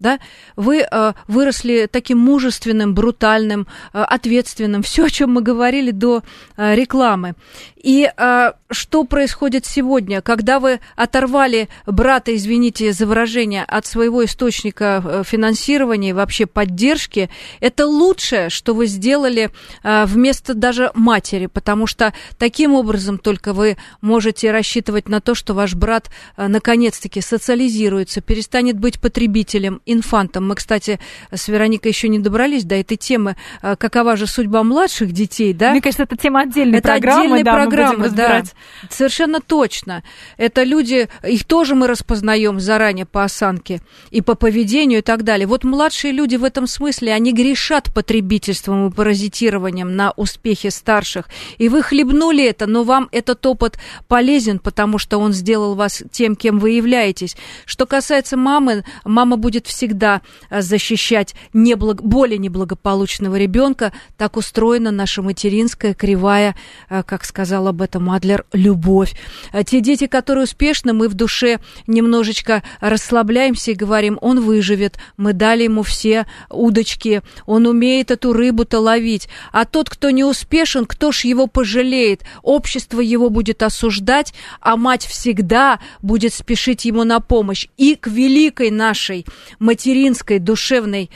[0.00, 0.18] да,
[0.56, 6.22] вы э, выросли таким мужественным, брутальным, э, ответственным, все, о чем мы говорили до
[6.56, 7.34] э, рекламы.
[7.76, 15.02] И э, что происходит сегодня, когда вы оторвали брата, извините за выражение, от своего источника
[15.04, 19.50] э, финансирования и вообще поддержки, это лучшее, что вы сделали
[19.82, 25.54] э, вместо даже матери, потому что таким образом только вы можете рассчитывать на то, что
[25.54, 30.48] ваш брат э, наконец-таки социализируется, перестанет быть потребителем инфантом.
[30.48, 30.98] Мы, кстати,
[31.32, 33.36] с Вероникой еще не добрались до этой темы.
[33.62, 35.72] А, какова же судьба младших детей, да?
[35.72, 37.20] Мне кажется, это тема отдельной это программы.
[37.20, 38.42] Отдельной да, программы, да.
[38.88, 40.02] Совершенно точно.
[40.36, 45.46] Это люди, их тоже мы распознаем заранее по осанке и по поведению и так далее.
[45.46, 51.28] Вот младшие люди в этом смысле, они грешат потребительством и паразитированием на успехе старших.
[51.58, 56.36] И вы хлебнули это, но вам этот опыт полезен, потому что он сделал вас тем,
[56.36, 57.36] кем вы являетесь.
[57.64, 62.02] Что касается мамы, мама будет всегда всегда э, защищать неблаг...
[62.02, 63.94] более неблагополучного ребенка.
[64.18, 66.54] Так устроена наша материнская кривая,
[66.90, 69.14] э, как сказал об этом Адлер, любовь.
[69.54, 75.32] Э, те дети, которые успешны, мы в душе немножечко расслабляемся и говорим, он выживет, мы
[75.32, 79.30] дали ему все удочки, он умеет эту рыбу-то ловить.
[79.50, 82.22] А тот, кто не успешен, кто ж его пожалеет?
[82.42, 87.66] Общество его будет осуждать, а мать всегда будет спешить ему на помощь.
[87.78, 89.24] И к великой нашей
[89.70, 91.10] материнской душевной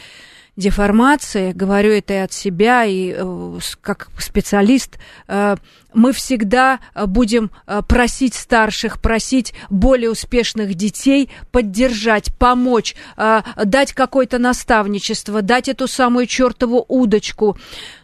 [0.54, 5.56] деформации, говорю это и от себя, и э, как специалист, э,
[5.94, 13.92] мы всегда э, будем э, просить старших, просить более успешных детей поддержать, помочь, э, дать
[13.92, 17.56] какое-то наставничество, дать эту самую чертову удочку,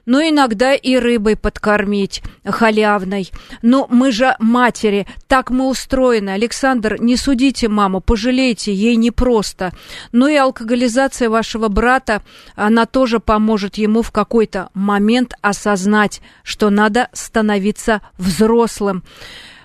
[0.07, 3.31] но иногда и рыбой подкормить халявной.
[3.63, 6.31] Но мы же матери, так мы устроены.
[6.31, 9.73] Александр, не судите маму, пожалейте, ей непросто.
[10.11, 12.23] Но и алкоголизация вашего брата,
[12.57, 19.03] она тоже поможет ему в какой-то момент осознать, что надо становиться становиться взрослым.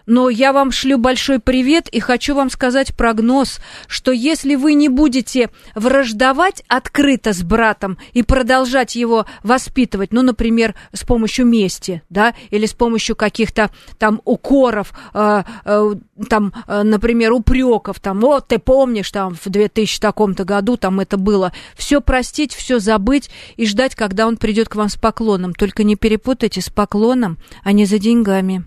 [0.06, 4.90] Но я вам шлю большой привет и хочу вам сказать прогноз, что если вы не
[4.90, 12.36] будете враждовать открыто с братом и продолжать его воспитывать, ну, например, с помощью мести, да,
[12.52, 15.96] или с помощью каких-то там укоров, э, э,
[16.30, 21.18] там, э, например, упреков, там, вот ты помнишь, там, в 2000 таком-то году там это
[21.18, 25.54] было, все простить, все забыть и ждать, когда он придет к вам с поклоном.
[25.54, 28.66] Только не перепутайте с поклоном, а не за деньгами.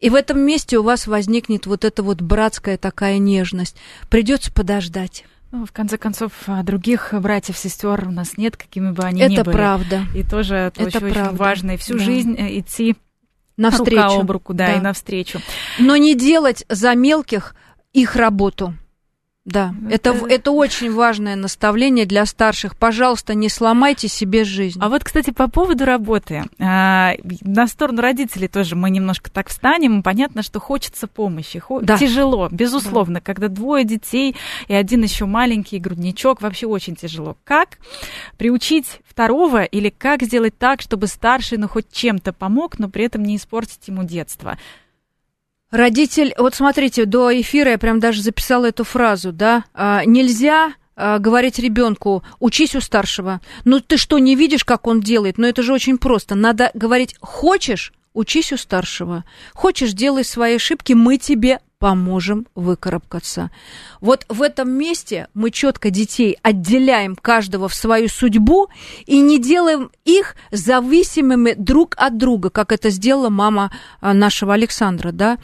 [0.00, 3.76] И в этом месте у вас возникнет вот эта вот братская такая нежность.
[4.08, 5.24] Придется подождать.
[5.52, 9.30] Ну, в конце концов, а, других братьев, сестер у нас нет, какими бы они это
[9.30, 9.42] ни были.
[9.42, 10.02] Это правда.
[10.14, 11.70] И тоже это, очень, очень важно.
[11.72, 12.04] И всю да.
[12.04, 12.96] жизнь э, идти
[13.56, 14.02] навстречу.
[14.02, 15.40] рука об руку, да, да, и навстречу.
[15.78, 17.54] Но не делать за мелких
[17.92, 18.74] их работу.
[19.44, 22.78] Да, это, это, это очень важное наставление для старших.
[22.78, 24.78] Пожалуйста, не сломайте себе жизнь.
[24.82, 26.44] А вот, кстати, по поводу работы.
[26.58, 30.02] А, на сторону родителей тоже мы немножко так встанем.
[30.02, 31.62] Понятно, что хочется помощи.
[31.82, 31.98] Да.
[31.98, 33.20] Тяжело, безусловно, да.
[33.20, 34.34] когда двое детей
[34.66, 37.36] и один еще маленький грудничок, вообще очень тяжело.
[37.44, 37.78] Как
[38.38, 43.22] приучить второго или как сделать так, чтобы старший ну хоть чем-то помог, но при этом
[43.22, 44.56] не испортить ему детство?
[45.74, 51.18] Родитель, вот смотрите, до эфира я прям даже записала эту фразу, да, а, нельзя а,
[51.18, 53.40] говорить ребенку, учись у старшего.
[53.64, 55.36] Ну ты что, не видишь, как он делает?
[55.36, 56.36] Но это же очень просто.
[56.36, 59.24] Надо говорить, хочешь, учись у старшего.
[59.52, 63.50] Хочешь, делай свои ошибки, мы тебе поможем выкарабкаться.
[64.00, 68.68] Вот в этом месте мы четко детей отделяем каждого в свою судьбу
[69.04, 73.70] и не делаем их зависимыми друг от друга, как это сделала мама
[74.00, 75.36] а, нашего Александра, да.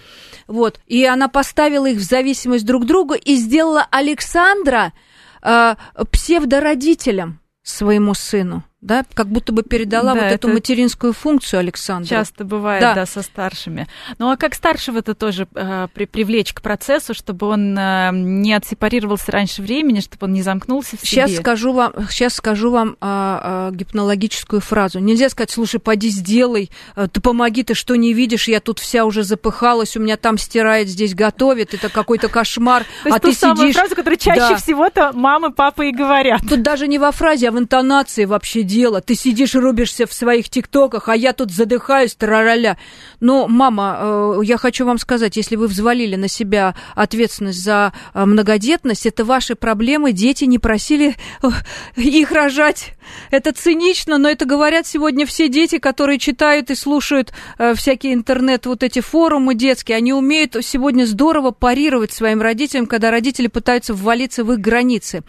[0.46, 0.80] Вот.
[0.86, 4.94] И она поставила их в зависимость друг к другу и сделала Александра
[5.42, 5.74] э,
[6.10, 12.08] псевдородителем своему сыну да, как будто бы передала да, вот эту материнскую функцию Александру.
[12.08, 13.86] Часто бывает, да, да со старшими.
[14.18, 19.32] Ну а как старшего-то тоже э, при, привлечь к процессу, чтобы он э, не отсепарировался
[19.32, 21.08] раньше времени, чтобы он не замкнулся в себе?
[21.08, 24.98] Сейчас скажу вам, сейчас скажу вам э, э, гипнологическую фразу.
[24.98, 29.04] Нельзя сказать, слушай, поди сделай, э, ты помоги, ты что не видишь, я тут вся
[29.04, 33.74] уже запыхалась, у меня там стирает, здесь готовит, это какой-то кошмар, То а ты сидишь...
[33.74, 36.40] фразу, которую чаще всего-то мамы, папы и говорят.
[36.48, 39.00] Тут даже не во фразе, а в интонации вообще дело.
[39.00, 42.78] Ты сидишь и рубишься в своих тиктоках, а я тут задыхаюсь, трараля.
[43.18, 48.24] Но, мама, э, я хочу вам сказать, если вы взвалили на себя ответственность за э,
[48.24, 51.48] многодетность, это ваши проблемы, дети не просили э,
[51.96, 52.92] их рожать.
[53.30, 57.32] Это цинично, но это говорят сегодня все дети, которые читают и слушают
[57.74, 63.46] всякие интернет, вот эти форумы детские, они умеют сегодня здорово парировать своим родителям, когда родители
[63.46, 65.22] пытаются ввалиться в их границы.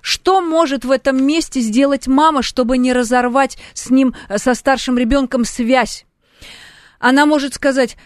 [0.00, 4.98] Что может в этом месте сделать мама, чтобы не разорвать с ним, э, со старшим
[4.98, 6.06] ребенком связь.
[6.98, 7.96] Она может сказать,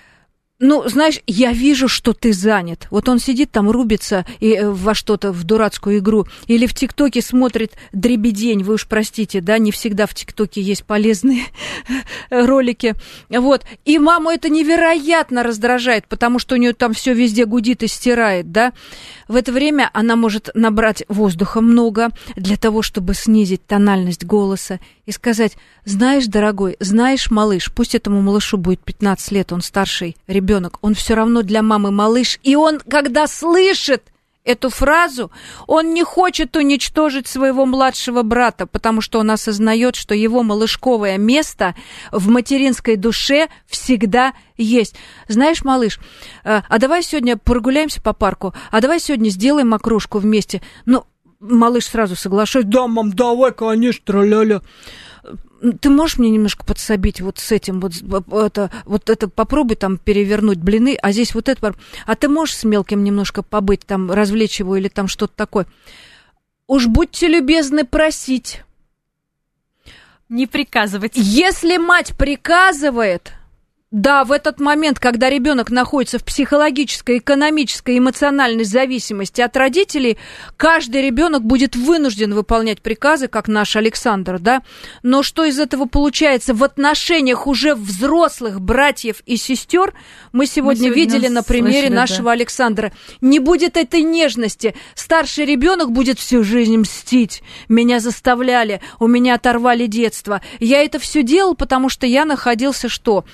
[0.58, 2.86] ну, знаешь, я вижу, что ты занят.
[2.90, 6.26] Вот он сидит там, рубится и, э, во что-то, в дурацкую игру.
[6.46, 8.62] Или в ТикТоке смотрит дребедень.
[8.62, 11.44] Вы уж простите, да, не всегда в ТикТоке есть полезные
[12.30, 12.94] ролики.
[13.28, 13.66] Вот.
[13.84, 18.50] И маму это невероятно раздражает, потому что у нее там все везде гудит и стирает,
[18.50, 18.72] да.
[19.28, 25.12] В это время она может набрать воздуха много для того, чтобы снизить тональность голоса и
[25.12, 30.94] сказать, знаешь, дорогой, знаешь, малыш, пусть этому малышу будет 15 лет, он старший ребенок, он
[30.94, 34.04] все равно для мамы малыш, и он, когда слышит
[34.46, 35.30] эту фразу,
[35.66, 41.74] он не хочет уничтожить своего младшего брата, потому что он осознает, что его малышковое место
[42.12, 44.94] в материнской душе всегда есть.
[45.28, 45.98] Знаешь, малыш,
[46.44, 50.62] э, а давай сегодня прогуляемся по парку, а давай сегодня сделаем окружку вместе.
[50.86, 51.04] Ну,
[51.40, 54.62] малыш сразу соглашается, да, мам, давай, конечно, ля-ля
[55.80, 57.94] ты можешь мне немножко подсобить вот с этим, вот
[58.32, 61.74] это, вот это попробуй там перевернуть блины, а здесь вот это,
[62.06, 65.66] а ты можешь с мелким немножко побыть, там, развлечь его или там что-то такое.
[66.66, 68.62] Уж будьте любезны просить.
[70.28, 71.12] Не приказывать.
[71.14, 73.32] Если мать приказывает,
[73.92, 80.18] да, в этот момент, когда ребенок находится в психологической, экономической, эмоциональной зависимости от родителей,
[80.56, 84.62] каждый ребенок будет вынужден выполнять приказы, как наш Александр, да.
[85.04, 89.94] Но что из этого получается в отношениях уже взрослых братьев и сестер,
[90.32, 92.32] мы сегодня, мы сегодня видели на примере слышали, нашего да.
[92.32, 92.92] Александра.
[93.20, 94.74] Не будет этой нежности.
[94.96, 97.40] Старший ребенок будет всю жизнь мстить.
[97.68, 100.42] Меня заставляли, у меня оторвали детство.
[100.58, 103.24] Я это все делал, потому что я находился что?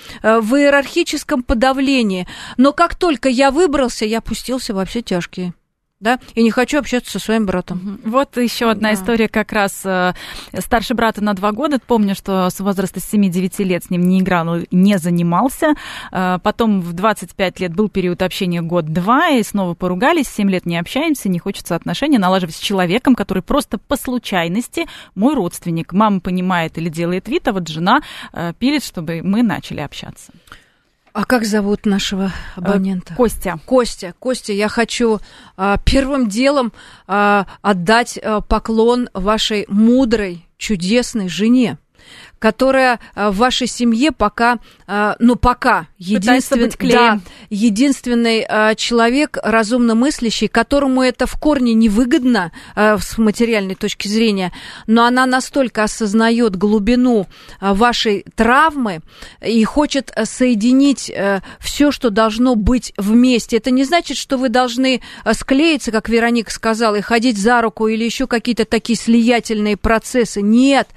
[0.42, 2.26] В иерархическом подавлении.
[2.56, 5.54] Но как только я выбрался, я опустился во все тяжкие
[6.02, 8.00] да, и не хочу общаться со своим братом.
[8.04, 8.94] Вот еще одна да.
[8.94, 10.14] история как раз э,
[10.58, 11.78] старший брат на два года.
[11.78, 15.74] Помню, что с возраста 7-9 лет с ним не играл, не занимался.
[16.10, 20.76] Э, потом в 25 лет был период общения год-два, и снова поругались, 7 лет не
[20.76, 25.92] общаемся, не хочется отношения налаживать с человеком, который просто по случайности мой родственник.
[25.92, 28.00] Мама понимает или делает вид, а вот жена
[28.32, 30.32] э, пилит, чтобы мы начали общаться.
[31.12, 33.14] А как зовут нашего абонента?
[33.14, 33.58] Костя.
[33.66, 34.14] Костя.
[34.18, 35.20] Костя, я хочу
[35.56, 36.72] а, первым делом
[37.06, 41.78] а, отдать а, поклон вашей мудрой, чудесной жене
[42.42, 47.20] которая э, в вашей семье пока, э, ну пока, единствен, да,
[47.50, 54.52] единственный э, человек разумно мыслящий, которому это в корне невыгодно с материальной точки зрения,
[54.88, 57.28] но она настолько осознает глубину
[57.60, 59.02] вашей травмы
[59.40, 61.12] и хочет соединить
[61.60, 63.58] все, что должно быть вместе.
[63.58, 65.00] Это не значит, что вы должны
[65.32, 70.42] склеиться, как Вероника сказала, и ходить за руку или еще какие-то такие слиятельные процессы.
[70.42, 70.88] Нет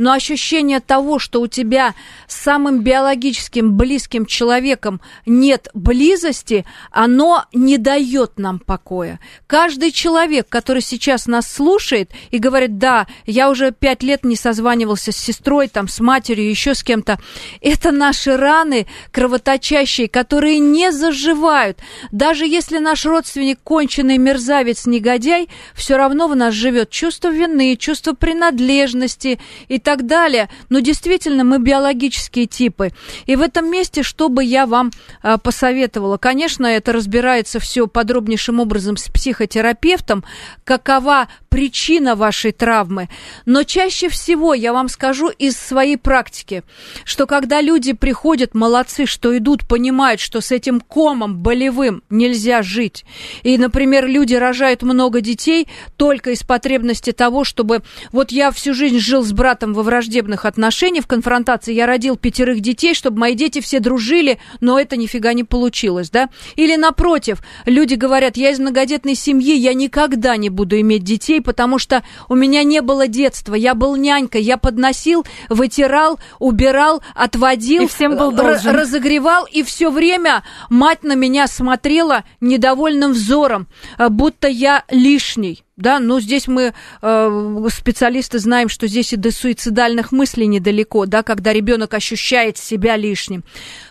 [0.00, 1.94] но ощущение того, что у тебя
[2.26, 9.20] с самым биологическим близким человеком нет близости, оно не дает нам покоя.
[9.46, 15.12] Каждый человек, который сейчас нас слушает и говорит, да, я уже пять лет не созванивался
[15.12, 17.20] с сестрой, там, с матерью, еще с кем-то,
[17.60, 21.78] это наши раны кровоточащие, которые не заживают.
[22.10, 28.14] Даже если наш родственник конченый мерзавец, негодяй, все равно в нас живет чувство вины, чувство
[28.14, 29.38] принадлежности
[29.68, 30.48] и так так далее.
[30.68, 32.92] Но действительно, мы биологические типы.
[33.26, 36.16] И в этом месте, что бы я вам а, посоветовала?
[36.16, 40.22] Конечно, это разбирается все подробнейшим образом с психотерапевтом,
[40.62, 43.08] какова причина вашей травмы.
[43.46, 46.62] Но чаще всего, я вам скажу из своей практики,
[47.04, 53.04] что когда люди приходят, молодцы, что идут, понимают, что с этим комом болевым нельзя жить.
[53.42, 55.66] И, например, люди рожают много детей
[55.96, 57.82] только из потребности того, чтобы
[58.12, 62.60] вот я всю жизнь жил с братом во враждебных отношениях, в конфронтации, я родил пятерых
[62.60, 66.28] детей, чтобы мои дети все дружили, но это нифига не получилось, да?
[66.54, 71.78] Или напротив, люди говорят, я из многодетной семьи, я никогда не буду иметь детей, потому
[71.78, 73.54] что у меня не было детства.
[73.54, 78.76] Я был нянькой, я подносил, вытирал, убирал, отводил, и всем был должен.
[78.76, 83.66] разогревал, и все время мать на меня смотрела недовольным взором,
[83.98, 85.64] э, будто я лишний.
[85.80, 91.22] Да, ну здесь мы, э, специалисты, знаем, что здесь и до суицидальных мыслей недалеко, да,
[91.22, 93.44] когда ребенок ощущает себя лишним.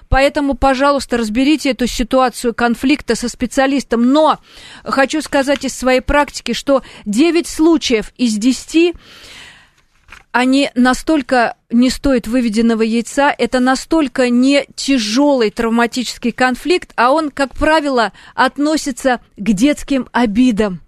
[0.08, 4.14] Поэтому, пожалуйста, разберите эту ситуацию конфликта со специалистом.
[4.14, 4.38] Но
[4.84, 8.94] хочу сказать из своей практики, что 9 случаев из 10
[10.32, 17.56] они настолько не стоят выведенного яйца, это настолько не тяжелый травматический конфликт, а он, как
[17.56, 20.82] правило, относится к детским обидам.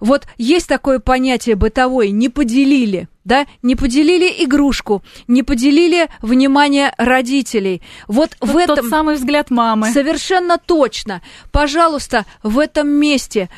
[0.00, 7.82] Вот есть такое понятие бытовое, не поделили, да, не поделили игрушку, не поделили внимание родителей.
[8.08, 8.76] Вот Тут в этом...
[8.76, 9.92] Тот самый взгляд мамы.
[9.92, 11.22] Совершенно точно.
[11.52, 13.48] Пожалуйста, в этом месте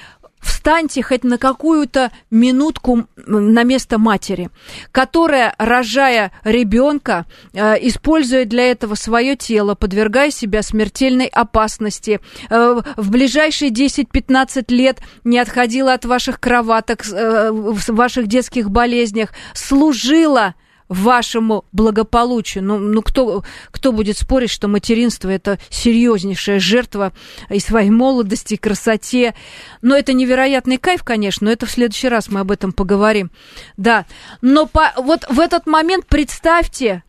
[0.43, 4.51] встаньте хоть на какую-то минутку на место матери,
[4.91, 12.21] которая, рожая ребенка, э, используя для этого свое тело, подвергая себя смертельной опасности,
[12.51, 19.31] э, в ближайшие 10-15 лет не отходила от ваших кроваток, э, в ваших детских болезнях,
[19.55, 20.55] служила
[21.01, 22.65] вашему благополучию.
[22.65, 27.13] Ну, ну кто, кто будет спорить, что материнство это серьезнейшая жертва
[27.49, 29.35] и своей молодости, и красоте.
[29.81, 33.31] Но это невероятный кайф, конечно, но это в следующий раз мы об этом поговорим.
[33.77, 34.07] Да,
[34.41, 37.03] но по, вот в этот момент представьте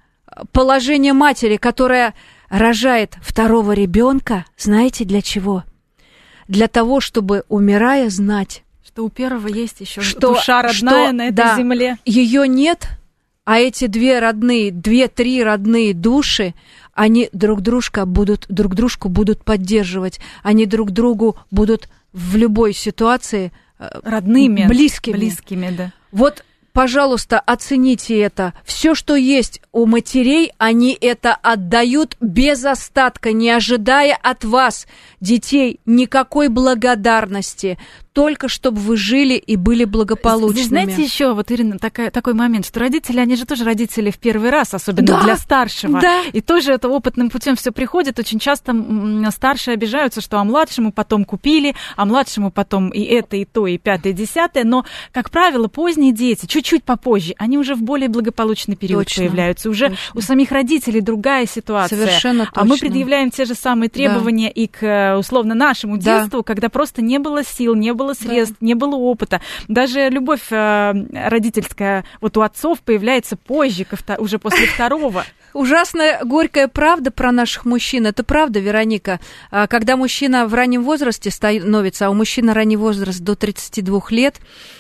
[0.52, 2.14] положение матери, которая
[2.50, 5.64] рожает второго ребенка, знаете для чего?
[6.48, 11.28] Для того, чтобы, умирая, знать, Что у первого есть еще что, душа родная что, на
[11.28, 11.98] этой да, земле.
[12.06, 12.90] Ее нет,
[13.46, 16.54] а эти две родные, две-три родные души,
[16.94, 23.52] они друг дружка будут, друг дружку будут поддерживать, они друг другу будут в любой ситуации
[23.80, 25.14] э, родными, близкими.
[25.14, 25.92] близкими да.
[26.12, 28.54] Вот пожалуйста, оцените это.
[28.66, 34.88] Все, что есть у матерей, они это отдают без остатка, не ожидая от вас,
[35.22, 37.78] детей, никакой благодарности
[38.14, 40.68] только чтобы вы жили и были благополучными.
[40.68, 44.52] Знаете, еще вот, Ирина, такая, такой момент, что родители, они же тоже родители в первый
[44.52, 46.00] раз, особенно да, для старшего.
[46.00, 46.22] Да.
[46.32, 48.20] И тоже это опытным путем все приходит.
[48.20, 48.76] Очень часто
[49.32, 53.80] старшие обижаются, что а младшему потом купили, а младшему потом и это, и то, и
[53.80, 54.64] пятое, и десятое.
[54.64, 59.70] Но, как правило, поздние дети, чуть-чуть попозже, они уже в более благополучный период точно, появляются.
[59.70, 59.98] Уже точно.
[60.14, 61.98] у самих родителей другая ситуация.
[61.98, 62.62] Совершенно точно.
[62.62, 64.62] А мы предъявляем те же самые требования да.
[64.62, 66.20] и к, условно, нашему да.
[66.20, 68.66] детству, когда просто не было сил, не было было средств, да.
[68.66, 69.42] не было опыта.
[69.68, 73.86] Даже любовь э, родительская вот у отцов появляется позже,
[74.18, 75.24] уже после второго.
[75.54, 78.08] Ужасная горькая правда про наших мужчин.
[78.08, 79.20] Это правда, Вероника.
[79.52, 84.40] А, когда мужчина в раннем возрасте становится, а у мужчины ранний возраст до 32 лет,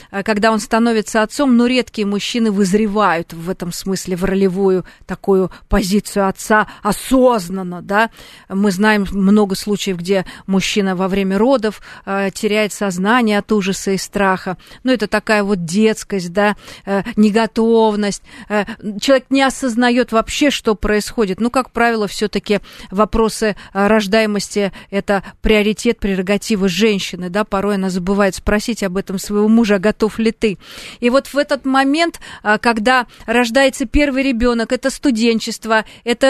[0.10, 5.52] а, когда он становится отцом, но редкие мужчины вызревают в этом смысле в ролевую такую
[5.70, 8.10] позицию отца осознанно, да.
[8.50, 13.98] Мы знаем много случаев, где мужчина во время родов э, теряет сознание от ужаса и
[13.98, 14.58] страха.
[14.84, 16.56] Ну, это такая вот детскость, да,
[16.86, 18.24] э, неготовность.
[18.50, 18.66] Э,
[19.00, 21.40] человек не осознает вообще, что происходит.
[21.40, 22.60] Ну, как правило, все-таки
[22.90, 29.48] вопросы э, рождаемости– это приоритет, прерогатива женщины, да, порой она забывает спросить об этом своего
[29.48, 30.58] мужа, а готов ли ты.
[31.00, 36.28] И вот в этот момент, э, когда рождается первый ребенок, это студенчество, это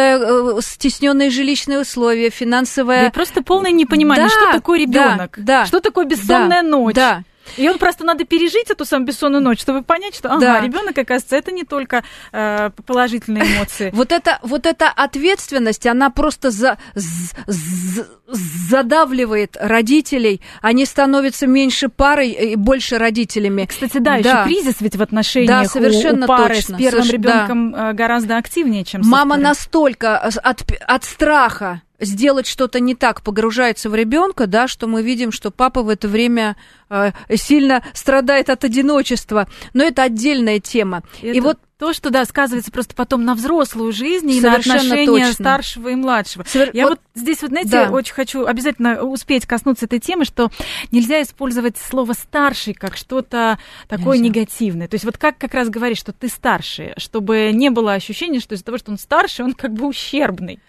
[0.58, 3.06] э, стесненные жилищные условия, финансовая...
[3.06, 6.96] Да просто полное непонимание, да, что такое ребенок, да, да, что такое бессонная да, ночь.
[6.96, 7.24] Да,
[7.58, 10.62] и он просто надо пережить эту самую бессонную ночь, чтобы понять, что ага, да.
[10.62, 13.90] ребенок, оказывается, это не только э, положительные эмоции.
[13.94, 22.30] Вот эта, вот эта ответственность, она просто за, за, задавливает родителей, они становятся меньше парой
[22.30, 23.66] и больше родителями.
[23.66, 24.42] Кстати, да, да.
[24.42, 26.76] еще кризис ведь в отношениях да, совершенно у, у пары точно.
[26.76, 27.92] с первым ребенком да.
[27.92, 33.96] Э, гораздо активнее, чем Мама настолько от, от страха сделать что-то не так, погружается в
[33.96, 36.56] ребенка, да, что мы видим, что папа в это время
[36.90, 39.48] э, сильно страдает от одиночества.
[39.74, 41.04] Но это отдельная тема.
[41.22, 41.38] Это...
[41.38, 45.34] И вот то, что, да, сказывается просто потом на взрослую жизнь и на отношения точно.
[45.34, 46.46] старшего и младшего.
[46.48, 46.70] Совер...
[46.74, 47.90] Я вот, вот здесь, вот, знаете, да.
[47.90, 50.50] очень хочу обязательно успеть коснуться этой темы, что
[50.92, 54.40] нельзя использовать слово «старший» как что-то такое нельзя.
[54.40, 54.88] негативное.
[54.88, 58.56] То есть вот как как раз говорить, что ты старший, чтобы не было ощущения, что
[58.56, 60.60] из-за того, что он старший, он как бы ущербный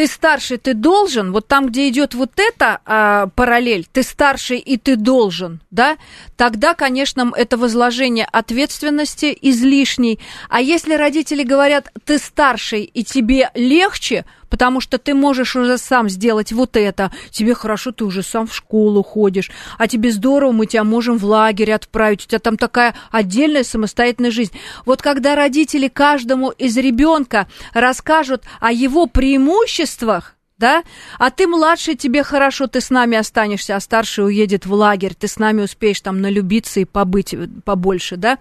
[0.00, 4.78] ты старший, ты должен, вот там, где идет вот эта а, параллель, ты старший и
[4.78, 5.98] ты должен, да,
[6.38, 10.18] тогда, конечно, это возложение ответственности излишней.
[10.48, 16.10] А если родители говорят, ты старший и тебе легче, потому что ты можешь уже сам
[16.10, 20.66] сделать вот это, тебе хорошо, ты уже сам в школу ходишь, а тебе здорово, мы
[20.66, 24.52] тебя можем в лагерь отправить, у тебя там такая отдельная самостоятельная жизнь.
[24.84, 30.84] Вот когда родители каждому из ребенка расскажут о его преимуществах, да?
[31.18, 35.26] А ты младший, тебе хорошо, ты с нами останешься, а старший уедет в лагерь, ты
[35.26, 37.34] с нами успеешь там налюбиться и побыть
[37.64, 38.38] побольше, да?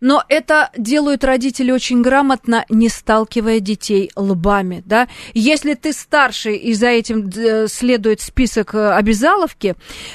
[0.00, 5.08] Но это делают родители очень грамотно, не сталкивая детей лбами, да.
[5.34, 9.74] Если ты старший, и за этим э, следует список э, обязаловки,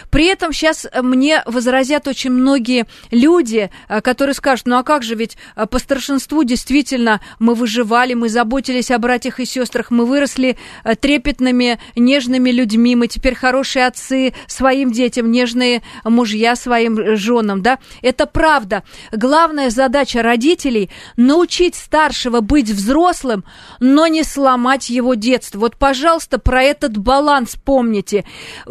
[0.09, 5.15] при этом сейчас мне возразят очень многие люди, э, которые скажут, ну а как же,
[5.15, 5.37] ведь
[5.69, 10.57] по старшинству действительно мы выживали, мы заботились о братьях и сестрах, мы выросли
[11.01, 17.79] трепетными, нежными людьми, мы теперь хорошие отцы своим детям, нежные мужья своим женам, да.
[18.01, 18.83] Это правда.
[19.11, 23.43] Главное задача родителей– научить старшего быть взрослым,
[23.79, 25.59] но не сломать его детство.
[25.59, 28.25] Вот, пожалуйста, про этот баланс помните.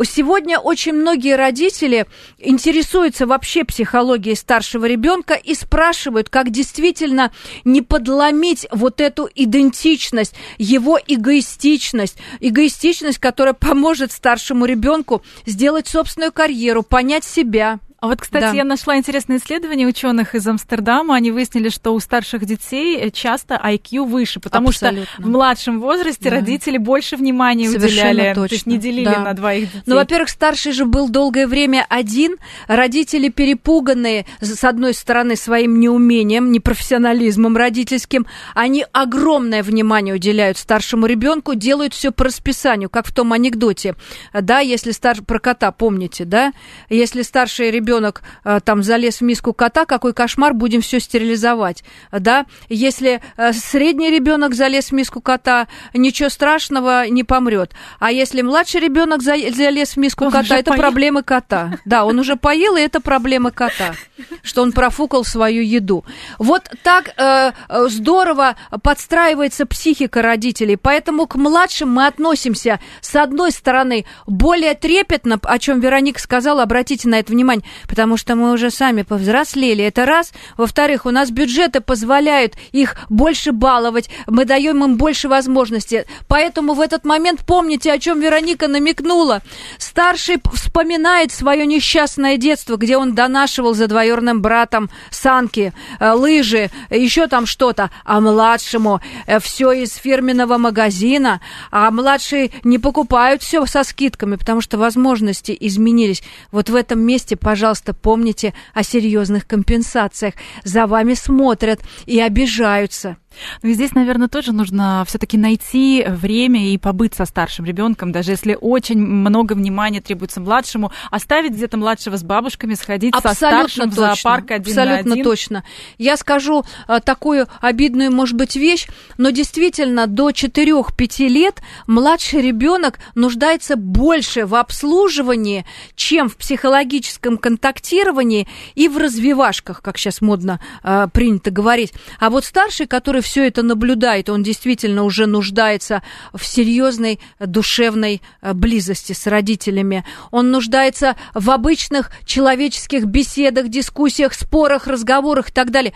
[0.04, 2.06] Сегодня очень многие родители
[2.38, 7.32] интересуются вообще психологией старшего ребенка и спрашивают, как действительно
[7.64, 16.82] не подломить вот эту идентичность, его эгоистичность, эгоистичность, которая поможет старшему ребенку сделать собственную карьеру,
[16.82, 18.50] понять себя, а вот, кстати, да.
[18.50, 21.14] я нашла интересное исследование ученых из Амстердама.
[21.14, 25.06] Они выяснили, что у старших детей э, часто IQ выше, потому Абсолютно.
[25.06, 26.30] что в младшем возрасте да.
[26.30, 28.48] родители больше внимания Совершенно уделяли, точно.
[28.48, 29.20] то есть не делили да.
[29.20, 29.82] на двоих детей.
[29.86, 36.50] Ну, во-первых, старший же был долгое время один, родители перепуганные, с одной стороны, своим неумением,
[36.50, 38.26] непрофессионализмом родительским,
[38.56, 43.94] они огромное внимание уделяют старшему ребенку, делают все по расписанию, как в том анекдоте,
[44.32, 46.52] да, если старший про кота помните, да,
[46.90, 51.84] если старший ребенок ребенок э, там залез в миску кота, какой кошмар, будем все стерилизовать,
[52.10, 52.46] да?
[52.68, 57.72] Если э, средний ребенок залез в миску кота, ничего страшного, не помрет.
[57.98, 60.82] А если младший ребенок залез в миску он кота, это поел.
[60.82, 61.78] проблемы кота.
[61.84, 63.94] Да, он уже поел, и это проблемы кота,
[64.42, 66.04] что он профукал свою еду.
[66.38, 67.52] Вот так э,
[67.88, 75.58] здорово подстраивается психика родителей, поэтому к младшим мы относимся, с одной стороны, более трепетно, о
[75.58, 80.32] чем Вероника сказала, обратите на это внимание, потому что мы уже сами повзрослели, это раз.
[80.56, 86.04] Во-вторых, у нас бюджеты позволяют их больше баловать, мы даем им больше возможностей.
[86.28, 89.42] Поэтому в этот момент помните, о чем Вероника намекнула.
[89.78, 97.26] Старший вспоминает свое несчастное детство, где он донашивал за двоюродным братом санки, э, лыжи, еще
[97.26, 103.84] там что-то, а младшему э, все из фирменного магазина, а младшие не покупают все со
[103.84, 106.22] скидками, потому что возможности изменились.
[106.50, 110.34] Вот в этом месте, пожалуйста, помните о серьезных компенсациях.
[110.64, 113.16] За вами смотрят и обижаются.
[113.62, 118.32] Ну и здесь, наверное, тоже нужно все-таки найти время и побыть со старшим ребенком, даже
[118.32, 123.90] если очень много внимания требуется младшему, оставить где-то младшего с бабушками, сходить Абсолютно со старшим
[123.90, 123.90] точно.
[123.90, 125.24] в зоопарк один Абсолютно на один.
[125.24, 125.64] точно.
[125.98, 132.98] Я скажу а, такую обидную, может быть, вещь, но действительно до 4-5 лет младший ребенок
[133.14, 135.64] нуждается больше в обслуживании,
[135.94, 141.92] чем в психологическом контактировании и в развивашках, как сейчас модно а, принято говорить.
[142.20, 146.02] А вот старший, который все это наблюдает, он действительно уже нуждается
[146.34, 150.04] в серьезной душевной э, близости с родителями.
[150.30, 155.94] Он нуждается в обычных человеческих беседах, дискуссиях, спорах, разговорах и так далее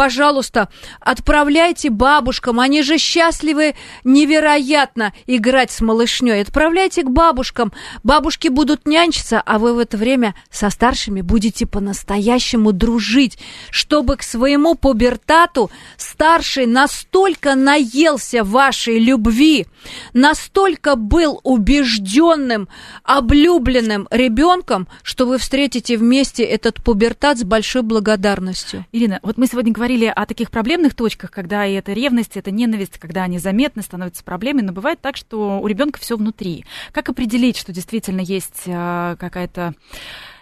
[0.00, 6.40] пожалуйста, отправляйте бабушкам, они же счастливы невероятно играть с малышней.
[6.40, 7.70] Отправляйте к бабушкам,
[8.02, 13.36] бабушки будут нянчиться, а вы в это время со старшими будете по-настоящему дружить,
[13.70, 19.66] чтобы к своему пубертату старший настолько наелся вашей любви,
[20.14, 22.70] настолько был убежденным,
[23.04, 28.86] облюбленным ребенком, что вы встретите вместе этот пубертат с большой благодарностью.
[28.92, 32.98] Ирина, вот мы сегодня говорили о таких проблемных точках, когда и это ревность, это ненависть,
[32.98, 36.64] когда они заметны, становятся проблемой, но бывает так, что у ребенка все внутри.
[36.92, 39.74] Как определить, что действительно есть а, какая-то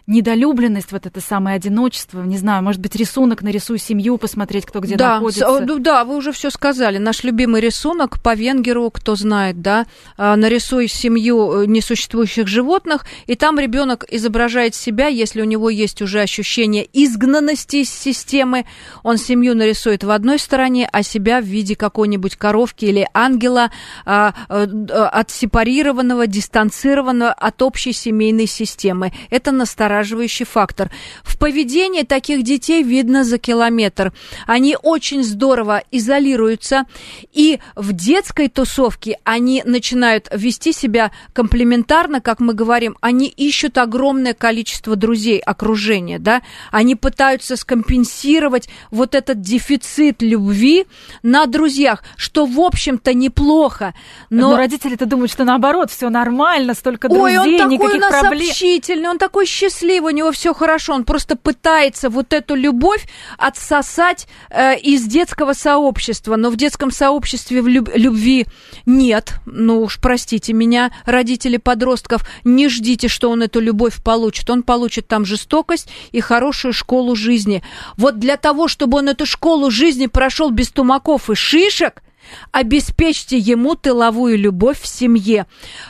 [0.09, 4.97] недолюбленность, вот это самое одиночество, не знаю, может быть, рисунок, нарисуй семью, посмотреть, кто где
[4.97, 5.47] да, находится.
[5.47, 6.97] С, ну да, вы уже все сказали.
[6.97, 9.87] Наш любимый рисунок по Венгеру, кто знает, да,
[10.17, 16.01] а, нарисуй семью э, несуществующих животных, и там ребенок изображает себя, если у него есть
[16.01, 18.65] уже ощущение изгнанности из системы,
[19.03, 23.71] он семью нарисует в одной стороне, а себя в виде какой-нибудь коровки или ангела
[24.07, 29.13] а, а, отсепарированного, дистанцированного от общей семейной системы.
[29.29, 30.91] Это настораживает настораживающий фактор.
[31.23, 34.13] В поведении таких детей видно за километр.
[34.47, 36.85] Они очень здорово изолируются,
[37.33, 44.35] и в детской тусовке они начинают вести себя комплементарно, как мы говорим, они ищут огромное
[44.35, 50.87] количество друзей, окружения, да, они пытаются скомпенсировать вот этот дефицит любви
[51.23, 53.95] на друзьях, что, в общем-то, неплохо.
[54.31, 58.21] Но, но родители-то думают, что наоборот, все нормально, столько друзей, Ой, он такой у нас
[58.21, 58.49] проблем.
[58.49, 63.07] общительный, он такой счастливый счастлив, у него все хорошо, он просто пытается вот эту любовь
[63.39, 68.47] отсосать э, из детского сообщества, но в детском сообществе в люб- любви
[68.87, 69.35] нет.
[69.47, 74.51] Ну уж простите меня, родители подростков, не ждите, что он эту любовь получит.
[74.51, 77.63] Он получит там жестокость и хорошую школу жизни.
[77.97, 82.03] Вот для того, чтобы он эту школу жизни прошел без тумаков и шишек,
[82.53, 85.47] обеспечьте ему тыловую любовь в семье.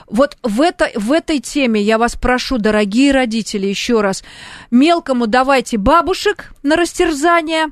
[0.07, 4.25] Вот в, это, в этой теме я вас прошу, дорогие родители, еще раз,
[4.71, 7.67] мелкому давайте бабушек на растерзание,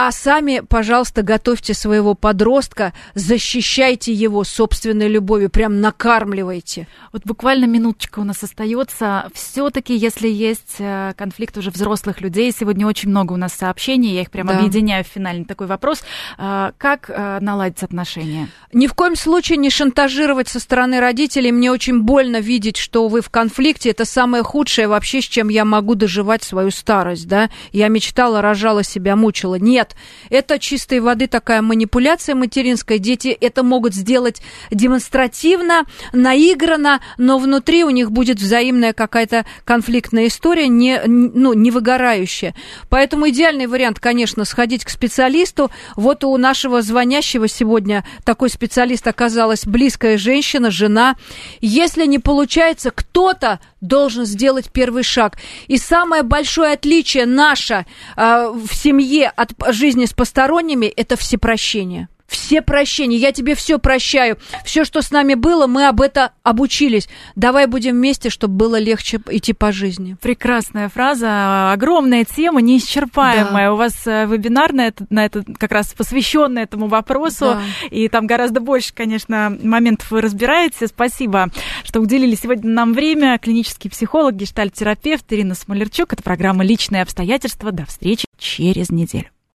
[0.00, 6.86] а сами, пожалуйста, готовьте своего подростка, защищайте его собственной любовью, прям накармливайте.
[7.12, 9.28] Вот буквально минуточка у нас остается.
[9.34, 14.22] Все-таки, если есть э, конфликт уже взрослых людей, сегодня очень много у нас сообщений, я
[14.22, 14.58] их прям да.
[14.58, 16.04] объединяю в финальный такой вопрос.
[16.38, 18.50] Э, как э, наладить отношения?
[18.72, 21.50] Ни в коем случае не шантажировать со стороны родителей.
[21.50, 23.90] Мне очень больно видеть, что вы в конфликте.
[23.90, 27.26] Это самое худшее вообще, с чем я могу доживать свою старость.
[27.26, 27.50] Да?
[27.72, 29.56] Я мечтала, рожала себя, мучила.
[29.56, 29.96] Нет, нет.
[30.30, 32.98] Это чистой воды такая манипуляция материнская.
[32.98, 40.68] Дети это могут сделать демонстративно, наигранно, но внутри у них будет взаимная какая-то конфликтная история,
[40.68, 42.54] не, ну, не выгорающая.
[42.88, 45.70] Поэтому идеальный вариант, конечно, сходить к специалисту.
[45.96, 51.16] Вот у нашего звонящего сегодня такой специалист оказалась близкая женщина, жена.
[51.60, 55.38] Если не получается, кто-то должен сделать первый шаг.
[55.66, 62.60] И самое большое отличие наше э, в семье от жизни с посторонними– это всепрощение все
[62.62, 64.38] прощения, я тебе все прощаю.
[64.64, 67.08] Все, что с нами было, мы об этом обучились.
[67.34, 70.16] Давай будем вместе, чтобы было легче идти по жизни.
[70.20, 73.68] Прекрасная фраза, огромная тема, неисчерпаемая.
[73.68, 73.72] Да.
[73.72, 77.62] У вас э, вебинар на это, на это как раз посвященный этому вопросу, да.
[77.90, 80.86] и там гораздо больше, конечно, моментов вы разбираете.
[80.86, 81.48] Спасибо,
[81.84, 83.38] что уделили сегодня нам время.
[83.38, 86.12] Клинический психолог, гештальт-терапевт Ирина Смолерчук.
[86.12, 87.72] Это программа «Личные обстоятельства».
[87.72, 89.30] До встречи через неделю.